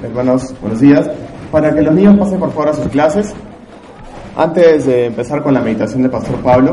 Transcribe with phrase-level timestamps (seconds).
[0.00, 1.10] Hermanos, buenos días.
[1.50, 3.34] Para que los niños pasen por favor a sus clases,
[4.36, 6.70] antes de empezar con la meditación de Pastor Pablo,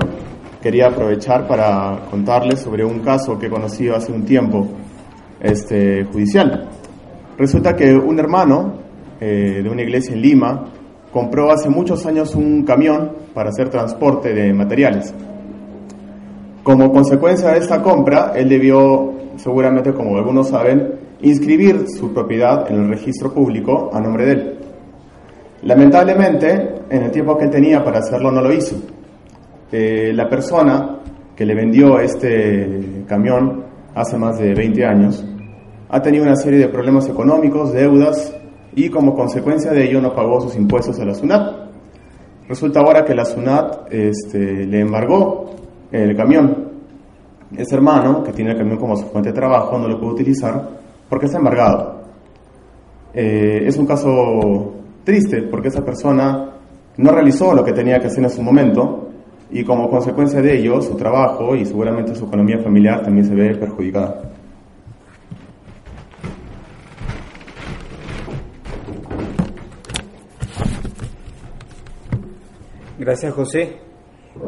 [0.61, 4.67] quería aprovechar para contarles sobre un caso que he conocido hace un tiempo
[5.39, 6.69] este, judicial.
[7.35, 8.75] Resulta que un hermano
[9.19, 10.65] eh, de una iglesia en Lima
[11.11, 15.15] compró hace muchos años un camión para hacer transporte de materiales.
[16.61, 22.83] Como consecuencia de esta compra, él debió, seguramente como algunos saben, inscribir su propiedad en
[22.83, 24.59] el registro público a nombre de él.
[25.63, 28.75] Lamentablemente, en el tiempo que él tenía para hacerlo no lo hizo.
[29.71, 30.99] Eh, la persona
[31.35, 33.63] que le vendió este camión
[33.95, 35.25] hace más de 20 años
[35.89, 38.35] ha tenido una serie de problemas económicos, deudas
[38.75, 41.65] y como consecuencia de ello no pagó sus impuestos a la SUNAT.
[42.47, 45.55] Resulta ahora que la SUNAT este, le embargó
[45.91, 46.65] el camión.
[47.55, 50.84] Ese hermano, que tiene el camión como su fuente de trabajo, no lo puede utilizar
[51.09, 52.01] porque está embargado.
[53.13, 56.51] Eh, es un caso triste porque esa persona
[56.97, 59.09] no realizó lo que tenía que hacer en su momento
[59.51, 63.55] y como consecuencia de ello su trabajo y seguramente su economía familiar también se ve
[63.55, 64.31] perjudicada.
[72.97, 73.77] Gracias José.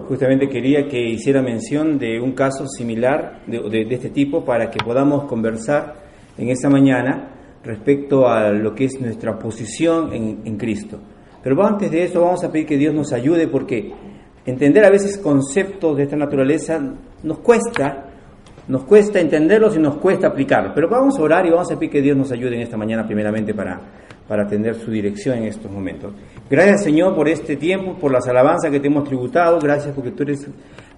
[0.08, 4.70] Justamente quería que hiciera mención de un caso similar de, de, de este tipo para
[4.70, 6.07] que podamos conversar
[6.38, 7.30] en esta mañana
[7.64, 11.00] respecto a lo que es nuestra posición en, en Cristo.
[11.44, 13.94] Pero antes de eso vamos a pedir que Dios nos ayude porque
[14.46, 16.80] entender a veces conceptos de esta naturaleza
[17.24, 18.06] nos cuesta,
[18.68, 20.72] nos cuesta entenderlos y nos cuesta aplicarlos.
[20.74, 23.06] Pero vamos a orar y vamos a pedir que Dios nos ayude en esta mañana
[23.06, 23.80] primeramente para,
[24.28, 26.14] para atender su dirección en estos momentos.
[26.50, 30.24] Gracias Señor por este tiempo, por las alabanzas que te hemos tributado, gracias porque tú
[30.24, 30.48] eres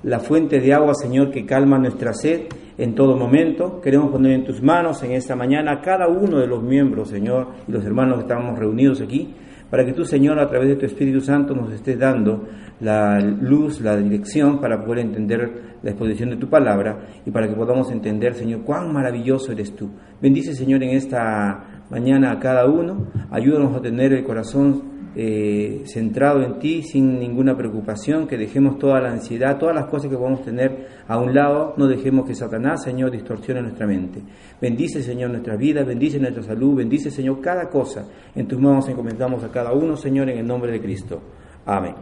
[0.03, 2.43] la fuente de agua, Señor, que calma nuestra sed
[2.77, 3.81] en todo momento.
[3.81, 7.47] Queremos poner en tus manos en esta mañana a cada uno de los miembros, Señor,
[7.67, 9.35] y los hermanos que estamos reunidos aquí,
[9.69, 12.47] para que tú, Señor, a través de tu Espíritu Santo nos estés dando
[12.79, 17.53] la luz, la dirección para poder entender la exposición de tu palabra y para que
[17.53, 19.89] podamos entender, Señor, cuán maravilloso eres tú.
[20.21, 23.07] Bendice, Señor, en esta mañana a cada uno.
[23.29, 29.01] Ayúdanos a tener el corazón eh, centrado en ti, sin ninguna preocupación, que dejemos toda
[29.01, 32.83] la ansiedad, todas las cosas que podemos tener a un lado, no dejemos que Satanás,
[32.83, 34.21] Señor, distorsione nuestra mente.
[34.61, 38.05] Bendice, Señor, nuestra vida, bendice nuestra salud, bendice, Señor, cada cosa.
[38.35, 41.19] En tus manos encomendamos a cada uno, Señor, en el nombre de Cristo.
[41.65, 41.95] Amén.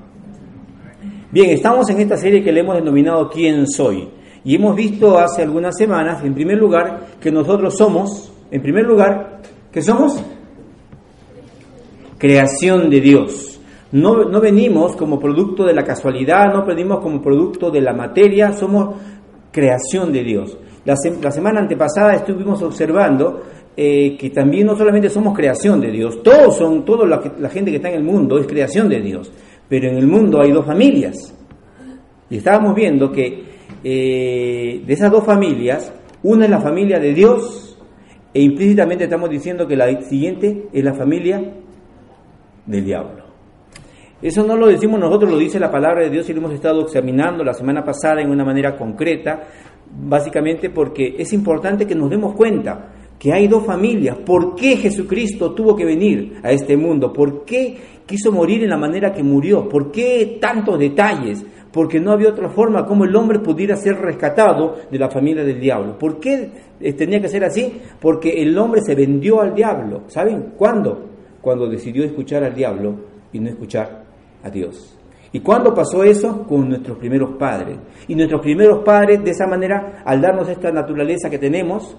[1.32, 4.10] Bien, estamos en esta serie que le hemos denominado ¿Quién soy?
[4.44, 9.42] Y hemos visto hace algunas semanas, en primer lugar, que nosotros somos, en primer lugar,
[9.72, 10.24] que somos
[12.18, 13.60] creación de Dios.
[13.92, 18.52] No, no, venimos como producto de la casualidad, no venimos como producto de la materia,
[18.52, 18.96] somos
[19.52, 20.58] creación de Dios.
[20.84, 23.44] La, semana antepasada estuvimos observando
[23.76, 27.72] eh, que también no solamente somos creación de Dios, todos son, toda la, la, gente
[27.72, 29.32] que está en el mundo es creación de Dios,
[29.70, 31.34] pero en el mundo hay dos familias.
[32.30, 33.46] Y estábamos viendo que
[33.84, 37.78] eh, de esas dos familias, una es la familia de Dios
[38.34, 41.42] e implícitamente estamos diciendo que la siguiente es la familia
[42.68, 43.28] del diablo.
[44.22, 46.82] Eso no lo decimos nosotros, lo dice la palabra de Dios y lo hemos estado
[46.82, 49.44] examinando la semana pasada en una manera concreta,
[49.92, 54.18] básicamente porque es importante que nos demos cuenta que hay dos familias.
[54.18, 57.14] ¿Por qué Jesucristo tuvo que venir a este mundo?
[57.14, 57.78] ¿Por qué
[58.08, 59.70] quiso morir en la manera que murió?
[59.70, 61.46] ¿Por qué tantos detalles?
[61.72, 65.60] Porque no había otra forma como el hombre pudiera ser rescatado de la familia del
[65.60, 65.98] diablo.
[65.98, 66.50] ¿Por qué
[66.98, 67.80] tenía que ser así?
[68.00, 70.06] Porque el hombre se vendió al diablo.
[70.08, 71.17] ¿Saben cuándo?
[71.48, 72.96] Cuando decidió escuchar al diablo
[73.32, 74.04] y no escuchar
[74.44, 74.98] a Dios.
[75.32, 76.46] ¿Y cuándo pasó eso?
[76.46, 77.78] Con nuestros primeros padres.
[78.06, 81.96] Y nuestros primeros padres, de esa manera, al darnos esta naturaleza que tenemos,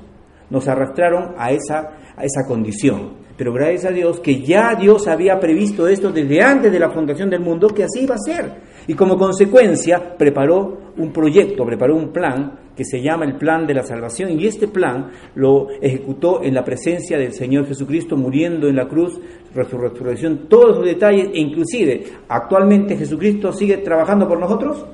[0.50, 3.12] nos arrastraron a esa, a esa condición.
[3.38, 7.30] Pero gracias a Dios que ya Dios había previsto esto desde antes de la fundación
[7.30, 8.52] del mundo, que así iba a ser.
[8.88, 13.74] Y como consecuencia preparó un proyecto, preparó un plan que se llama el plan de
[13.74, 18.76] la salvación y este plan lo ejecutó en la presencia del Señor Jesucristo muriendo en
[18.76, 19.20] la cruz,
[19.54, 24.86] resurrección, todos los detalles e inclusive actualmente Jesucristo sigue trabajando por nosotros.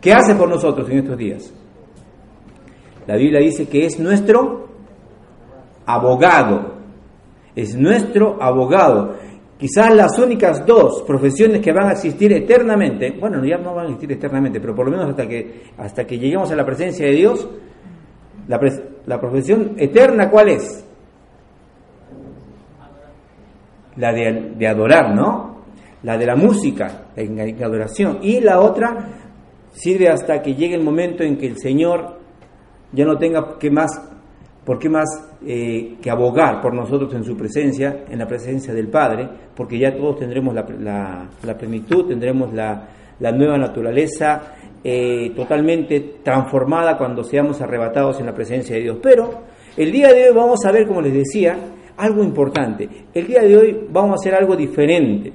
[0.00, 1.52] ¿Qué hace por nosotros en estos días?
[3.06, 4.68] La Biblia dice que es nuestro
[5.84, 6.76] abogado.
[7.54, 9.14] es nuestro abogado.
[9.58, 13.88] Quizás las únicas dos profesiones que van a existir eternamente, bueno, ya no van a
[13.88, 17.12] existir eternamente, pero por lo menos hasta que, hasta que lleguemos a la presencia de
[17.12, 17.48] Dios,
[18.48, 18.60] la,
[19.06, 20.84] la profesión eterna, ¿cuál es?
[23.96, 25.62] La de, adorar, ¿no?
[26.02, 28.18] La de la música, en adoración.
[28.20, 29.08] Y la otra
[29.72, 32.18] sirve hasta que llegue el momento en que el Señor
[32.92, 34.15] ya no tenga que más
[34.66, 35.08] ¿Por qué más
[35.46, 39.28] eh, que abogar por nosotros en su presencia, en la presencia del Padre?
[39.54, 40.66] Porque ya todos tendremos la,
[41.56, 42.88] plenitud, tendremos la,
[43.32, 48.98] nueva naturaleza eh, totalmente transformada cuando seamos arrebatados en la presencia de Dios.
[49.00, 49.42] Pero
[49.76, 51.56] el día de hoy vamos a ver, como les decía,
[51.96, 52.88] algo importante.
[53.14, 55.32] El día de hoy vamos a hacer algo diferente.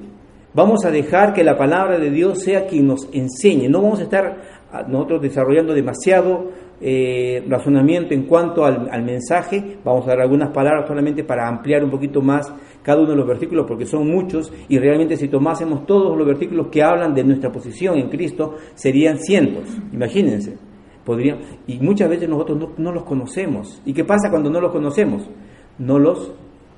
[0.54, 3.70] Vamos a dejar que la palabra de Dios sea quien nos enseñe.
[3.70, 4.42] No vamos a estar
[4.74, 6.52] ah, nosotros desarrollando demasiado
[6.84, 9.78] eh, razonamiento en cuanto al, mensaje.
[9.84, 12.52] Vamos a dar algunas palabras solamente para ampliar un poquito más
[12.82, 16.68] cada uno de los versículos, porque son muchos, y realmente si tomásemos todos los versículos
[16.72, 19.78] que hablan de nuestra posición en Cristo, serían cientos.
[19.94, 20.58] Imagínense.
[21.06, 21.38] Podrían,
[21.68, 23.82] y muchas veces nosotros no, los conocemos.
[23.86, 25.30] ¿Y qué pasa cuando no los conocemos?
[25.78, 26.34] No los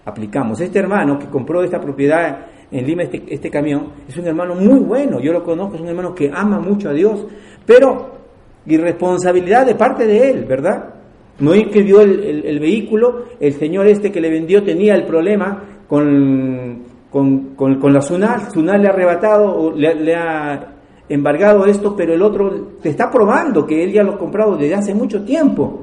[0.05, 0.59] aplicamos.
[0.59, 4.79] Este hermano que compró esta propiedad en Lima, este, este camión, es un hermano muy
[4.79, 7.25] bueno, yo lo conozco, es un hermano que ama mucho a Dios,
[7.65, 8.22] pero
[8.65, 10.93] irresponsabilidad de parte de él, ¿verdad?
[11.39, 15.63] No es que dio el, vehículo, el señor este que le vendió tenía el problema
[15.87, 20.73] con, con, la SUNAL, SUNAL le ha arrebatado le, ha
[21.09, 24.75] embargado esto, pero el otro te está probando que él ya lo ha comprado desde
[24.75, 25.81] hace mucho tiempo.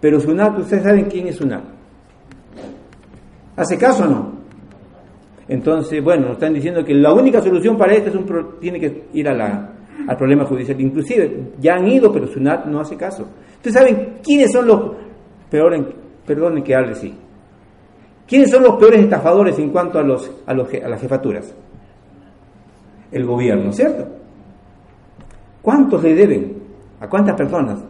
[0.00, 1.62] Pero SUNAL, ustedes saben quién es SUNAL.
[3.56, 4.32] ¿Hace caso o no?
[5.48, 8.26] Entonces, bueno, nos están diciendo que la única solución para esto es un
[8.60, 9.75] tiene que ir a la,
[10.06, 10.80] al problema judicial.
[10.80, 13.26] Inclusive ya han ido, pero SUNAT no hace caso.
[13.56, 14.92] Ustedes saben quiénes son los
[15.50, 15.82] peores,
[16.26, 17.14] perdonen que hable sí.
[18.26, 21.54] ¿Quiénes son los peores estafadores en cuanto a, los, a, los, a las jefaturas?
[23.12, 24.06] El gobierno, ¿cierto?
[25.62, 26.56] ¿Cuántos le deben?
[27.00, 27.84] ¿A cuántas personas?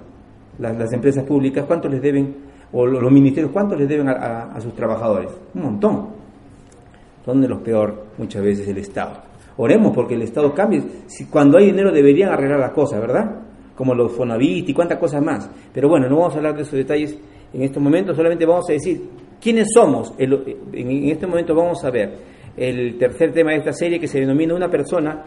[0.59, 2.35] Las, empresas públicas, ¿cuántos les deben?
[2.73, 5.31] O los, ministerios, ¿cuántos les deben a, a sus trabajadores?
[5.55, 6.09] Un montón.
[7.25, 9.26] Son de los peor muchas veces el Estado.
[9.57, 10.83] Oremos porque el Estado cambie.
[11.07, 13.43] Si, cuando hay dinero deberían arreglar las cosas, ¿verdad?
[13.75, 15.51] Como los Fonavit y cuántas cosas más.
[15.73, 17.19] Pero bueno, no vamos a hablar de esos detalles
[17.53, 19.03] en este momento, solamente vamos a decir
[19.41, 20.13] quiénes somos.
[20.19, 24.55] En este momento vamos a ver el tercer tema de esta serie que se denomina
[24.55, 25.25] una persona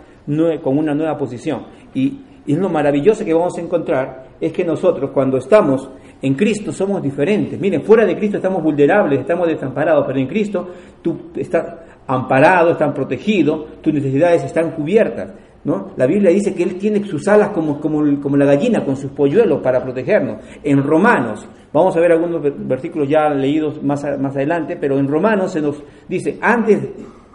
[0.64, 1.66] con una nueva posición.
[1.94, 5.90] Y, y lo maravilloso que vamos a encontrar es que nosotros cuando estamos
[6.22, 7.60] en Cristo somos diferentes.
[7.60, 10.68] Miren, fuera de Cristo estamos vulnerables, estamos desamparados, pero en Cristo
[11.02, 11.66] tú estás,
[12.10, 15.32] amparado, están protegidos, tus necesidades están cubiertas.
[15.64, 15.92] ¿no?
[15.96, 19.12] La Biblia dice que Él tiene sus alas como, como, como la gallina con sus
[19.12, 20.38] polluelos para protegernos.
[20.64, 25.52] En Romanos, vamos a ver algunos versículos ya leídos más, más adelante, pero en Romanos
[25.52, 26.80] se nos dice, antes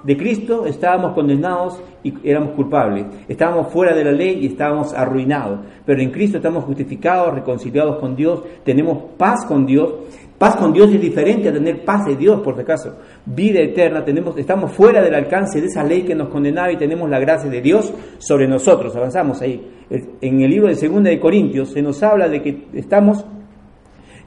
[0.04, 3.06] de Cristo estábamos condenados y éramos culpables.
[3.28, 5.60] Estábamos fuera de la ley y estábamos arruinados.
[5.84, 9.94] Pero en Cristo estamos justificados, reconciliados con Dios, tenemos paz con Dios
[10.38, 12.96] Paz con Dios es diferente a tener paz de Dios, por si acaso.
[13.24, 17.08] Vida eterna, tenemos, estamos fuera del alcance de esa ley que nos condenaba y tenemos
[17.08, 18.94] la gracia de Dios sobre nosotros.
[18.96, 19.64] Avanzamos ahí.
[19.88, 23.24] En el libro de Segunda de Corintios se nos habla de que estamos,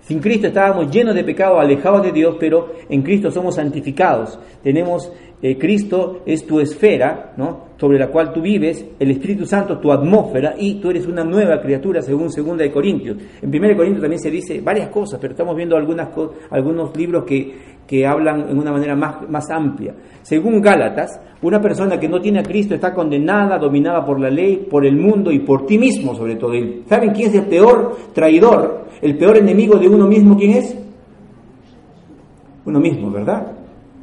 [0.08, 4.40] sin Cristo estábamos llenos de pecado, alejados de Dios, pero en Cristo somos santificados.
[4.64, 5.12] Tenemos
[5.42, 7.68] eh, Cristo es tu esfera, ¿no?
[7.78, 11.62] sobre la cual tú vives, el Espíritu Santo tu atmósfera y tú eres una nueva
[11.62, 13.18] criatura según segunda de Corintios.
[13.42, 17.77] En primera de Corintios también se dice varias cosas, pero estamos viendo algunos libros que,
[17.88, 19.96] que hablan en una manera más, más amplia.
[20.22, 24.68] Según Gálatas, una persona que no tiene a Cristo está condenada, dominada por la ley,
[24.70, 26.54] por el mundo y por ti mismo sobre todo.
[26.88, 30.36] ¿Saben quién es el peor traidor, el peor enemigo de uno mismo?
[30.38, 30.78] ¿Quién es?
[32.66, 33.54] Uno mismo, ¿verdad?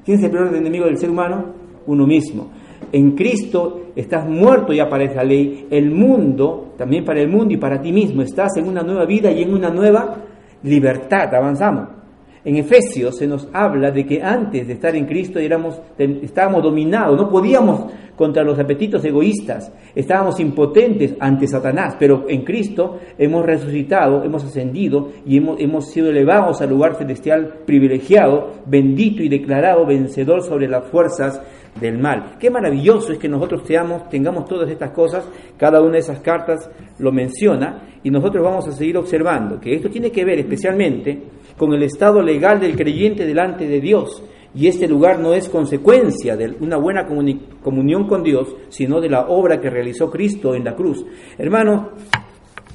[0.05, 1.45] ¿Quién es el peor enemigo del ser humano?
[1.87, 2.49] Uno mismo.
[2.91, 5.67] En Cristo estás muerto y aparece la ley.
[5.71, 9.31] El mundo, también para el mundo y para ti mismo, estás en una nueva vida
[9.31, 10.17] y en una nueva
[10.63, 11.35] libertad.
[11.35, 12.04] Avanzamos.
[12.45, 17.17] En Efesios se nos habla de que antes de estar en Cristo éramos, estábamos dominados,
[17.19, 24.23] no podíamos contra los apetitos egoístas, estábamos impotentes ante Satanás, pero en Cristo hemos resucitado,
[24.23, 30.43] hemos ascendido y hemos, hemos sido elevados al lugar celestial privilegiado, bendito y declarado vencedor
[30.43, 31.41] sobre las fuerzas
[31.81, 32.37] del mal.
[32.39, 37.11] Qué maravilloso es que nosotros tengamos todas estas cosas, cada una de esas cartas lo
[37.11, 41.21] menciona y nosotros vamos a seguir observando que esto tiene que ver especialmente
[41.57, 44.23] con el estado legal del creyente delante de Dios.
[44.55, 49.27] Y este lugar no es consecuencia de una buena comunión con Dios, sino de la
[49.27, 51.05] obra que realizó Cristo en la cruz.
[51.37, 51.89] Hermanos,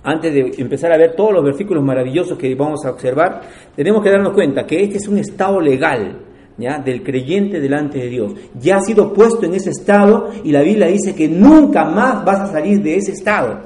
[0.03, 3.41] antes de empezar a ver todos los versículos maravillosos que vamos a observar,
[3.75, 6.19] tenemos que darnos cuenta que este es un estado legal,
[6.57, 6.79] ¿ya?
[6.79, 8.33] del creyente delante de Dios.
[8.59, 12.41] Ya ha sido puesto en ese estado y la Biblia dice que nunca más vas
[12.41, 13.61] a salir de ese estado.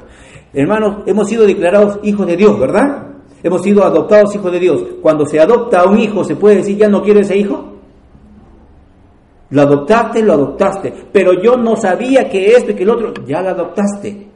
[0.54, 3.13] Hermanos, hemos sido declarados hijos de Dios, ¿verdad?
[3.44, 4.84] Hemos sido adoptados hijos de Dios.
[5.02, 7.74] Cuando se adopta a un hijo, ¿se puede decir ya no quiero ese hijo?
[9.50, 10.94] Lo adoptaste, lo adoptaste.
[11.12, 14.28] Pero yo no sabía que esto y que el otro, ya lo adoptaste.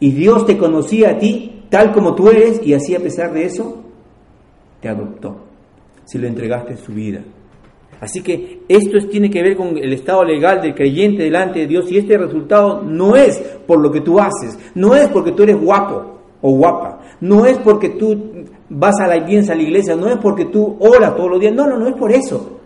[0.00, 3.44] Y Dios te conocía a ti tal como tú eres y así a pesar de
[3.44, 3.82] eso,
[4.80, 5.36] te adoptó.
[6.06, 7.20] Si lo entregaste en su vida.
[8.00, 11.90] Así que esto tiene que ver con el estado legal del creyente delante de Dios
[11.90, 15.60] y este resultado no es por lo que tú haces, no es porque tú eres
[15.60, 16.14] guapo
[16.46, 20.44] o guapa, no es porque tú vas a la, a la iglesia, no es porque
[20.44, 22.60] tú oras todos los días, no, no, no es por eso.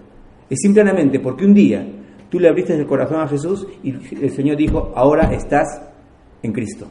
[0.51, 1.87] Es simplemente porque un día
[2.29, 5.81] tú le abriste el corazón a Jesús y el Señor dijo, ahora estás
[6.43, 6.89] en Cristo.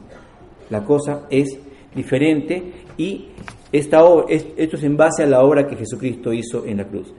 [0.70, 1.58] La cosa es
[1.94, 3.32] diferente y
[3.70, 7.12] esta esto es en base a la obra que Jesucristo hizo en la cruz.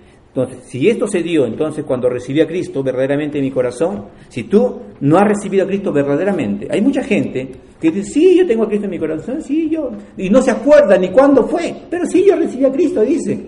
[0.44, 4.44] Entonces, si esto se dio entonces cuando recibí a Cristo verdaderamente en mi corazón, si
[4.44, 8.64] tú no has recibido a Cristo verdaderamente, hay mucha gente que dice, sí, yo tengo
[8.64, 12.06] a Cristo en mi corazón, sí, yo, y no se acuerda ni cuándo fue, pero
[12.06, 13.40] sí, yo recibí a Cristo, dice.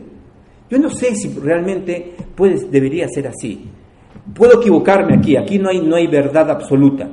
[0.70, 3.66] Yo no sé si realmente puedes, debería ser así.
[4.34, 7.10] Puedo equivocarme aquí, aquí no hay, no hay verdad absoluta.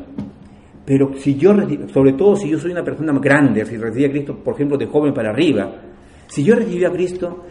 [0.84, 1.52] Pero si yo,
[1.92, 4.86] sobre todo si yo soy una persona grande, si recibí a Cristo, por ejemplo, de
[4.86, 5.70] joven para arriba,
[6.28, 7.44] si yo recibí a Cristo,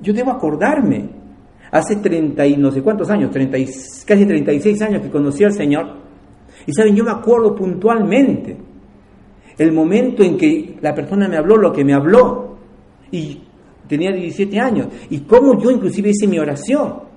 [0.00, 1.27] yo, debo acordarme.
[1.70, 3.66] Hace 30 y no sé cuántos años, 30 y,
[4.06, 5.86] casi 36 años que conocí al Señor.
[6.66, 8.56] Y saben, yo me acuerdo puntualmente
[9.58, 12.56] el momento en que la persona me habló lo que me habló.
[13.10, 13.42] Y
[13.88, 17.08] tenía 17 años, y cómo yo inclusive hice mi oración.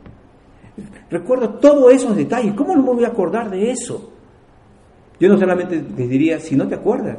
[1.09, 4.11] Recuerdo todos esos detalles, ¿cómo no me voy a acordar de eso?
[5.19, 7.17] Yo no solamente les diría, si no te acuerdas,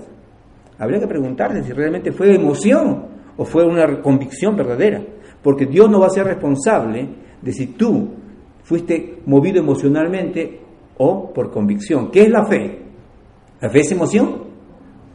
[0.79, 3.05] habría que preguntarte si realmente fue emoción
[3.37, 5.03] o fue una convicción verdadera,
[5.43, 7.09] porque Dios no va a ser responsable
[7.41, 8.09] de si tú
[8.63, 10.61] fuiste movido emocionalmente
[10.99, 12.11] o por convicción.
[12.11, 12.79] ¿Qué es la fe?
[13.61, 14.45] ¿La fe es emoción?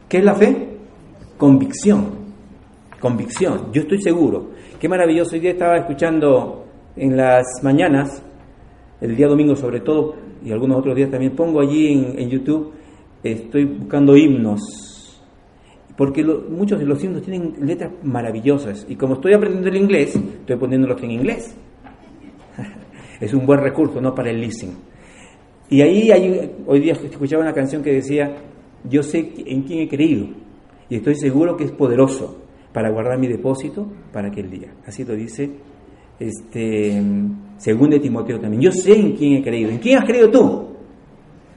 [0.08, 0.68] ¿Qué es la fe?
[1.36, 2.28] Convicción.
[3.00, 4.50] Convicción, yo estoy seguro.
[4.80, 5.34] Qué maravilloso.
[5.34, 6.64] Hoy día estaba escuchando
[6.96, 8.22] en las mañanas,
[9.00, 12.72] el día domingo sobre todo, y algunos otros días también, pongo allí en, YouTube,
[13.22, 14.60] estoy buscando himnos,
[15.98, 20.54] porque muchos de los himnos tienen letras maravillosas, y como estoy aprendiendo el inglés, estoy
[20.54, 21.56] poniéndolos en inglés.
[23.20, 24.14] es un buen recurso, ¿no?
[24.14, 24.76] Para el listening.
[25.68, 28.32] Y ahí hay, hoy día escuchaba una canción que decía,
[28.88, 30.28] yo sé en quién he creído,
[30.88, 34.72] y estoy seguro que es poderoso para guardar mi depósito para aquel día.
[34.86, 35.50] Así lo dice
[36.20, 37.02] este,
[37.56, 38.62] según Timoteo también.
[38.62, 39.70] Yo sé en quién he creído.
[39.70, 40.68] ¿En quién has creído tú?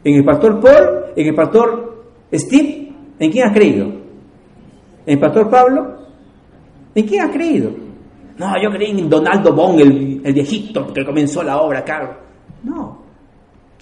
[0.03, 1.13] ¿En el pastor Paul?
[1.15, 2.91] ¿En el pastor Steve?
[3.19, 4.00] ¿En quién has creído?
[5.05, 5.97] ¿En el pastor Pablo?
[6.93, 7.71] ¿En quién has creído?
[8.37, 12.15] No, yo creí en Donaldo Bong, el, el viejito que comenzó la obra, Carlos.
[12.63, 13.01] No.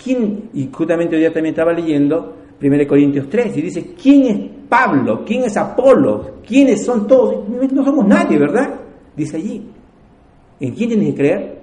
[0.01, 0.49] ¿Quién?
[0.53, 5.23] Y justamente hoy día también estaba leyendo 1 Corintios 3 y dice, ¿quién es Pablo?
[5.25, 6.39] ¿Quién es Apolo?
[6.45, 7.47] ¿Quiénes son todos?
[7.71, 8.79] No somos nadie, ¿verdad?
[9.15, 9.65] Dice allí.
[10.59, 11.61] ¿En quién tienes que creer?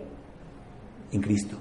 [1.12, 1.56] En Cristo.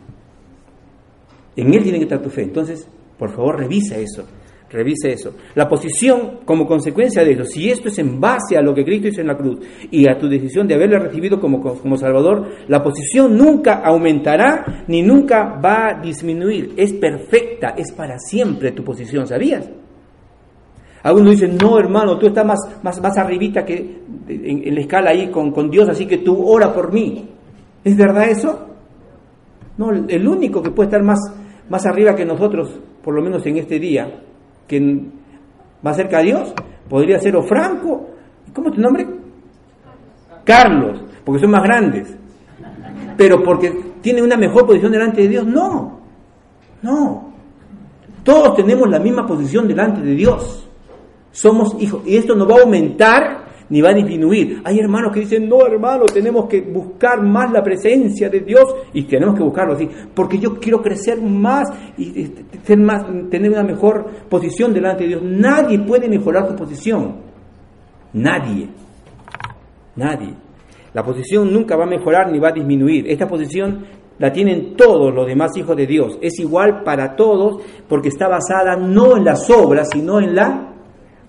[1.56, 2.44] En Él tiene que estar tu fe.
[2.44, 2.88] Entonces,
[3.18, 4.26] por favor, revisa eso.
[4.70, 5.34] Revisa eso.
[5.54, 9.08] La posición como consecuencia de eso, si esto es en base a lo que Cristo
[9.08, 9.60] hizo en la cruz
[9.92, 15.02] y a tu decisión de haberle recibido como, como Salvador, la posición nunca aumentará ni
[15.02, 16.74] nunca va a disminuir.
[16.78, 19.70] Es perfecta, es para siempre tu posición, ¿sabías?
[21.04, 25.30] Algunos dicen, no hermano, tú estás más, más, más arribita que en, la escala ahí
[25.30, 27.30] con, con Dios, así que tú ora por mí.
[27.84, 28.68] ¿Es verdad eso?
[29.78, 31.20] No, el único que puede estar más,
[31.70, 34.22] más arriba que nosotros, por lo menos en este día,
[34.68, 35.04] que
[35.86, 36.54] va cerca a Dios,
[36.90, 38.10] podría ser o Franco,
[38.54, 39.08] ¿cómo es tu nombre?
[40.44, 42.16] Carlos, porque son más grandes.
[43.18, 46.00] Pero porque tienen una mejor posición delante de Dios, no.
[46.82, 47.34] No.
[48.24, 50.68] Todos tenemos la misma posición delante de Dios.
[51.32, 52.02] Somos hijos.
[52.06, 54.62] Y esto no va a aumentar ni va a disminuir.
[54.64, 59.04] Hay hermanos que dicen, no hermano, tenemos que buscar más la presencia de Dios y
[59.04, 61.68] tenemos que buscarlo así, porque yo quiero crecer más
[61.98, 62.32] y
[62.64, 65.24] ser más, tener una mejor posición delante de Dios.
[65.24, 67.16] Nadie puede mejorar tu posición.
[68.14, 68.70] Nadie.
[69.96, 70.34] Nadie.
[70.94, 73.10] La posición nunca va a mejorar ni va a disminuir.
[73.10, 73.86] Esta posición
[74.18, 76.18] la tienen todos los demás hijos de Dios.
[76.22, 80.74] Es igual para todos porque está basada no en las obras, sino en la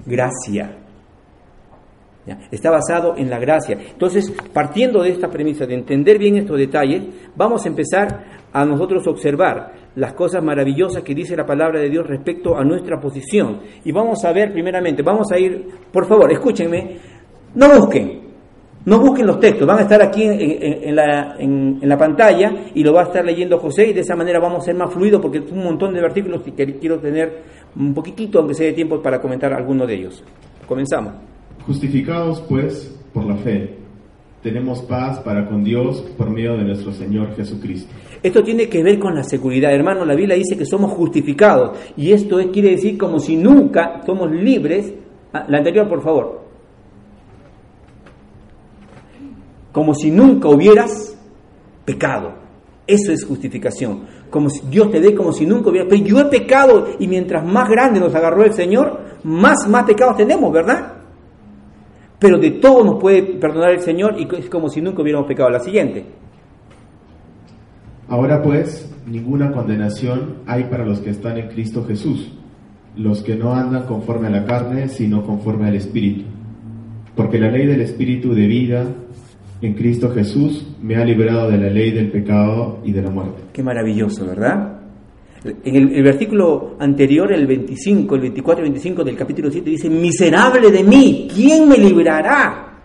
[0.05, 0.86] gracia.
[2.51, 3.79] Está basado en la gracia.
[3.93, 7.03] Entonces, partiendo de esta premisa de entender bien estos detalles,
[7.37, 12.07] vamos a empezar a nosotros observar las cosas maravillosas que dice la palabra de Dios
[12.07, 13.61] respecto a nuestra posición.
[13.85, 16.97] Y vamos a ver primeramente, vamos a ir, por favor, escúchenme,
[17.55, 18.27] no busquen,
[18.85, 22.93] No busquen los textos, van a estar aquí en, la, en, la, pantalla y lo
[22.93, 25.39] va a estar leyendo José y de esa manera vamos a ser más fluidos porque
[25.39, 27.43] es un montón de versículos que quiero tener
[27.75, 30.23] un poquitito, aunque sea de tiempo, para comentar alguno de ellos.
[30.69, 31.36] Comenzamos.
[31.67, 33.77] Justificados pues por la fe,
[34.43, 37.93] tenemos paz para con Dios por medio de nuestro Señor Jesucristo.
[38.23, 40.05] Esto tiene que ver con la seguridad, hermano.
[40.05, 44.93] La Biblia dice que somos justificados y esto quiere decir como si nunca somos libres.
[45.33, 46.47] Ah, la anterior, por favor.
[49.77, 51.15] como si nunca hubieras
[51.85, 52.33] pecado.
[52.87, 54.07] Eso es justificación.
[54.31, 55.89] Como si Dios te dé como si nunca hubieras.
[55.91, 60.17] Pero yo he pecado y mientras más grande nos agarró el Señor, más, más pecados
[60.17, 60.95] tenemos, ¿verdad?
[62.19, 65.51] Pero de todo nos puede perdonar el Señor y es como si nunca hubiéramos pecado.
[65.51, 66.05] La siguiente.
[68.09, 72.33] Ahora pues, ninguna condenación hay para los que están en Cristo Jesús,
[72.97, 76.25] los que no andan conforme a la carne, sino conforme al Espíritu.
[77.15, 78.85] Porque la ley del Espíritu de vida
[79.61, 83.43] en Cristo Jesús me ha librado de la ley del pecado y de la muerte.
[83.53, 84.76] Qué maravilloso, ¿verdad?
[85.65, 90.71] En el, versículo anterior, el 25, el 24 y 25 del capítulo 7, dice, miserable
[90.71, 92.81] de mí, ¿quién me librará?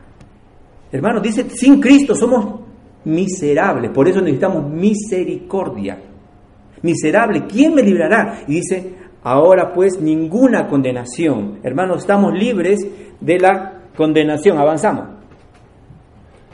[0.91, 2.62] Hermanos, dice, sin Cristo somos
[3.06, 5.98] miserables, por eso necesitamos misericordia.
[6.82, 8.44] Miserable, ¿quién me librará?
[8.48, 11.60] Y dice, ahora pues ninguna condenación.
[11.63, 12.80] Hermanos, estamos libres
[13.20, 14.58] de la condenación.
[14.58, 15.06] Avanzamos.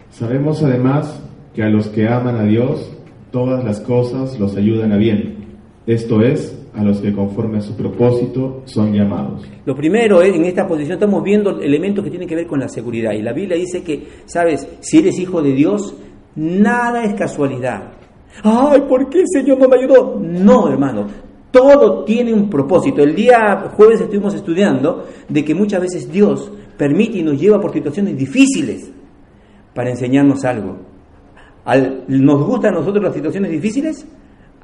[0.09, 1.21] Sabemos además
[1.53, 2.91] que a los que aman a Dios,
[3.31, 5.36] todas las cosas los ayudan a bien.
[5.87, 9.43] Esto es, a los que conforme a su propósito son llamados.
[9.65, 13.13] Lo primero en esta posición estamos viendo elementos que tienen que ver con la seguridad.
[13.13, 15.95] Y la Biblia dice que, sabes, si eres hijo de Dios,
[16.35, 17.93] nada es casualidad.
[18.43, 20.19] Ay, ¿por qué el Señor no me ayudó?
[20.21, 21.07] No, hermano,
[21.51, 23.01] todo tiene un propósito.
[23.01, 27.71] El día jueves estuvimos estudiando de que muchas veces Dios permite y nos lleva por
[27.71, 28.91] situaciones difíciles
[29.73, 30.75] para enseñarnos algo.
[32.07, 34.05] ¿Nos gustan a nosotros las situaciones difíciles?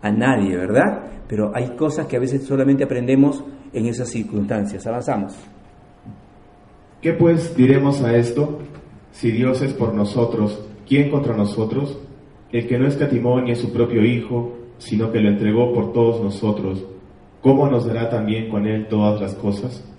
[0.03, 1.23] A nadie, ¿verdad?
[1.29, 4.85] Pero hay cosas que a veces solamente aprendemos en esas circunstancias.
[4.85, 5.33] Avanzamos.
[7.01, 8.59] ¿Qué pues diremos a esto?
[9.11, 11.97] Si Dios es por nosotros, ¿quién contra nosotros?
[12.51, 16.21] El que no escatimó ni a su propio Hijo, sino que lo entregó por todos
[16.21, 16.85] nosotros,
[17.41, 19.89] ¿cómo nos dará también con él todas las cosas?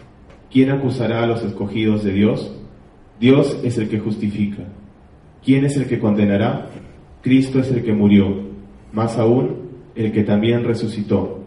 [0.50, 2.54] ¿Quién acusará a los escogidos de Dios?
[3.18, 4.64] Dios es el que justifica.
[5.42, 6.68] ¿Quién es el que condenará?
[7.22, 8.26] Cristo es el que murió,
[8.92, 9.63] más aún
[9.94, 11.40] el que también resucitó,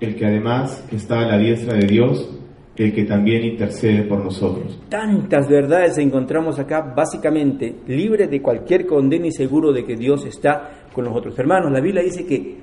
[0.00, 2.38] el que además está a la diestra de Dios,
[2.76, 4.80] el que también intercede por nosotros.
[4.88, 10.86] Tantas verdades encontramos acá, básicamente libre de cualquier condena y seguro de que Dios está
[10.92, 11.38] con nosotros.
[11.38, 12.56] Hermanos, la Biblia dice que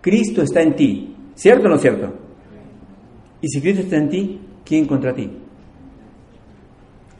[0.00, 2.12] Cristo está en ti, ¿cierto o no cierto?
[3.42, 5.30] Y si Cristo está en ti, ¿quién contra ti?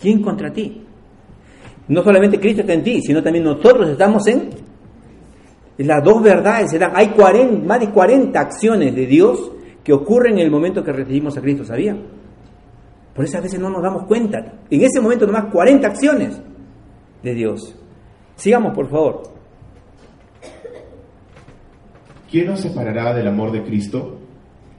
[0.01, 0.83] ¿Quién contra ti?
[1.89, 4.49] No solamente Cristo está en ti, sino también nosotros estamos en
[5.85, 6.77] las dos verdades.
[6.95, 11.37] Hay 40, más de 40 acciones de Dios que ocurren en el momento que recibimos
[11.37, 11.97] a Cristo, ¿sabía?
[13.15, 14.39] Por eso a veces no nos damos cuenta.
[14.71, 16.41] En ese momento nomás 40 acciones
[17.23, 17.77] de Dios.
[18.37, 19.23] Sigamos, por favor.
[22.31, 24.19] ¿Quién nos separará del amor de Cristo?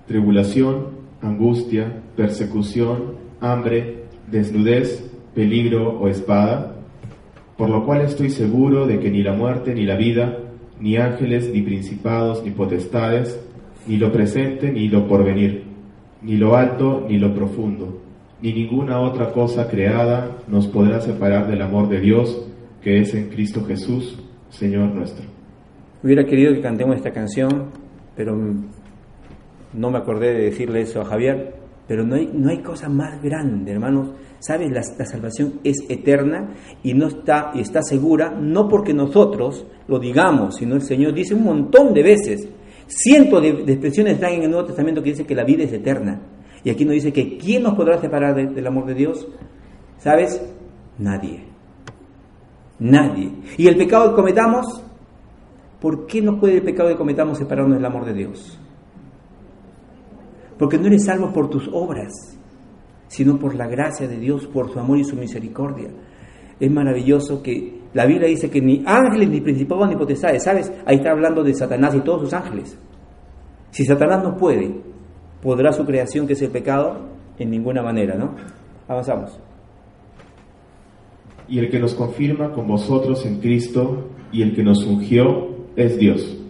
[0.08, 6.72] Tribulación, angustia, persecución, hambre, desnudez, peligro o espada
[7.62, 10.36] por lo cual estoy seguro de que ni la muerte, ni la vida,
[10.82, 13.40] ni ángeles, ni principados, ni potestades,
[13.88, 15.64] ni lo presente, ni lo porvenir,
[16.22, 18.02] ni lo alto, ni lo profundo,
[18.42, 22.48] ni ninguna otra cosa creada nos podrá separar del amor de Dios
[22.82, 24.18] que es en Cristo Jesús,
[24.50, 25.26] Señor nuestro.
[26.04, 27.68] Hubiera querido que cantemos esta canción,
[28.16, 28.36] pero
[29.74, 33.22] no me acordé de decirle eso a Javier, pero no hay, no hay cosa más
[33.22, 34.72] grande, hermanos, ¿Sabes?
[34.72, 36.50] La, salvación es eterna
[36.82, 41.36] y no está, y está segura, no porque nosotros lo digamos, sino el Señor dice
[41.36, 42.50] un montón de veces.
[42.88, 46.20] Cientos de, expresiones están en el Nuevo Testamento que dice que la vida es eterna.
[46.64, 49.28] Y aquí nos dice que ¿quién nos podrá separar del amor de Dios?
[50.00, 50.42] ¿Sabes?
[50.98, 51.44] Nadie.
[52.80, 53.32] Nadie.
[53.60, 54.84] ¿Y el pecado que cometamos?
[55.80, 58.60] ¿Por qué no puede el pecado que cometamos separarnos del amor de Dios?
[60.62, 62.38] Porque no eres salvo por tus obras
[63.08, 65.90] sino por la gracia de Dios, por su amor y su misericordia.
[66.58, 70.72] Es maravilloso que la Biblia dice que ni ángeles, ni principados, ni potestades, ¿sabes?
[70.86, 72.80] Ahí está hablando de Satanás y todos sus ángeles.
[73.72, 74.74] Si Satanás no puede,
[75.42, 77.10] ¿podrá su creación, que es el pecado?
[77.38, 78.34] En ninguna manera, ¿no?
[78.88, 79.38] Avanzamos.
[81.50, 85.98] Y el que nos confirma con vosotros en Cristo y el que nos ungió es
[85.98, 86.42] Dios,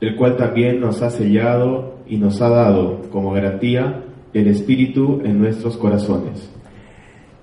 [0.00, 5.38] el cual también nos ha sellado y nos ha dado como garantía el Espíritu en
[5.38, 6.50] nuestros corazones.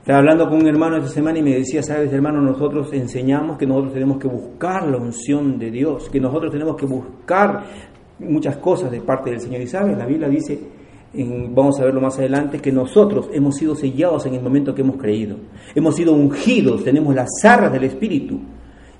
[0.02, 3.68] Estaba hablando con un hermano esta semana y me decía, sabes hermano, nosotros enseñamos que
[3.68, 7.64] nosotros tenemos que buscar la unción de Dios, que nosotros tenemos que buscar
[8.20, 9.62] muchas cosas de parte del Señor.
[9.62, 10.60] Y sabes, la Biblia dice,
[11.50, 14.98] vamos a verlo más adelante, que nosotros hemos sido sellados en el momento que hemos
[14.98, 15.38] creído.
[15.76, 18.40] Hemos sido ungidos, tenemos las arras del Espíritu.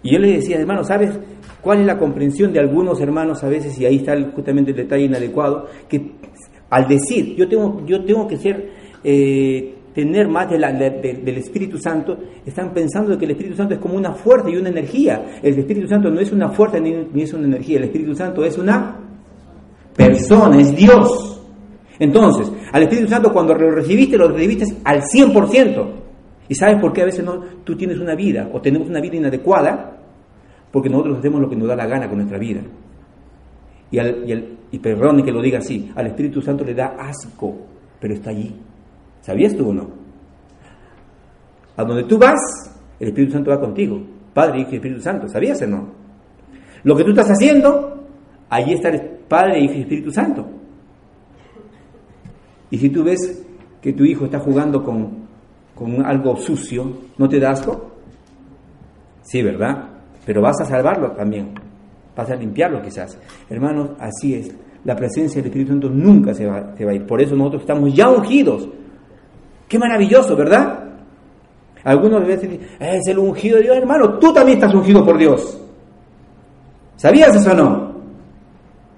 [0.04, 1.12] Y yo le decía, hermano, ¿sabes
[1.62, 3.78] cuál es la comprensión de algunos hermanos a veces?
[3.80, 6.12] Y ahí está justamente el detalle inadecuado, que
[6.70, 8.70] al decir, yo tengo, yo tengo que ser...
[9.04, 14.14] Eh, tener más del Espíritu Santo, están pensando que el Espíritu Santo es como una
[14.14, 15.40] fuerza y una energía.
[15.44, 18.44] El Espíritu Santo no es una fuerza ni, ni es una energía, el Espíritu Santo
[18.44, 19.00] es una
[19.96, 21.42] persona, es Dios.
[22.00, 25.88] Entonces, al Espíritu Santo cuando lo recibiste, lo recibiste al 100%.
[26.52, 29.16] ¿Y sabes por qué a veces no, tú tienes una vida o tenemos una vida
[29.16, 29.98] inadecuada?
[30.70, 32.60] Porque nosotros hacemos lo que nos da la gana con nuestra vida.
[33.90, 37.56] Y, al, y, que lo diga así, al Espíritu Santo le da asco,
[38.02, 38.54] pero está allí.
[39.22, 39.92] ¿Sabías tú o no?
[41.78, 42.42] A donde tú vas,
[43.00, 44.02] el Espíritu Santo va contigo.
[44.34, 45.30] Padre, Hijo y Espíritu Santo.
[45.30, 45.88] ¿Sabías o no?
[46.84, 48.08] Lo que tú estás haciendo,
[48.50, 50.46] allí está el Padre, Hijo y Espíritu Santo.
[52.72, 53.42] Y si tú ves
[53.82, 55.31] que tu hijo está jugando con,
[55.82, 56.86] con algo sucio,
[57.18, 57.90] ¿no te da asco?
[59.24, 59.90] Sí, ¿verdad?
[60.24, 61.56] Pero vas a salvarlo también.
[62.16, 63.18] Vas a limpiarlo quizás.
[63.50, 64.54] Hermanos, así es.
[64.84, 67.08] La presencia del Espíritu Santo nunca se va, a ir.
[67.08, 68.70] Por eso nosotros estamos ya ungidos
[69.68, 70.84] Qué maravilloso, ¿verdad?
[71.84, 75.60] Algunos veces dicen, es el ungido de Dios, hermano, tú también estás ungido por Dios.
[76.98, 77.92] ¿Sabías eso o no?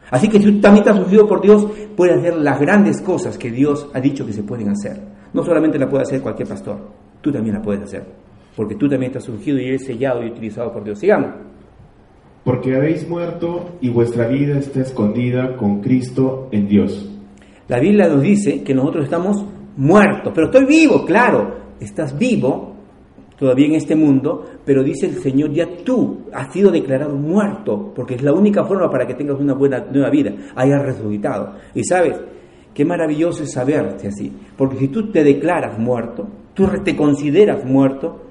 [0.09, 3.51] Así que si tú también estás ungido por Dios, puedes hacer las grandes cosas que
[3.51, 4.99] Dios ha dicho que se pueden hacer.
[5.33, 6.77] No solamente la puede hacer cualquier pastor,
[7.21, 8.05] tú también la puedes hacer.
[8.55, 10.99] Porque tú también estás ungido y eres sellado y utilizado por Dios.
[10.99, 11.31] Sigamos.
[12.43, 17.09] Porque habéis muerto y vuestra vida está escondida con Cristo en Dios.
[17.67, 19.43] La Biblia nos dice que nosotros estamos
[19.77, 22.73] muerto, pero estoy vivo, claro, estás vivo
[23.37, 28.15] todavía en este mundo, pero dice el Señor, ya tú has sido declarado muerto, porque
[28.15, 31.55] es la única forma para que tengas una buena nueva vida, hayas resucitado.
[31.73, 32.19] Y sabes,
[32.73, 38.21] qué maravilloso es saberte así, porque si tú te declaras muerto, tú te consideras muerto,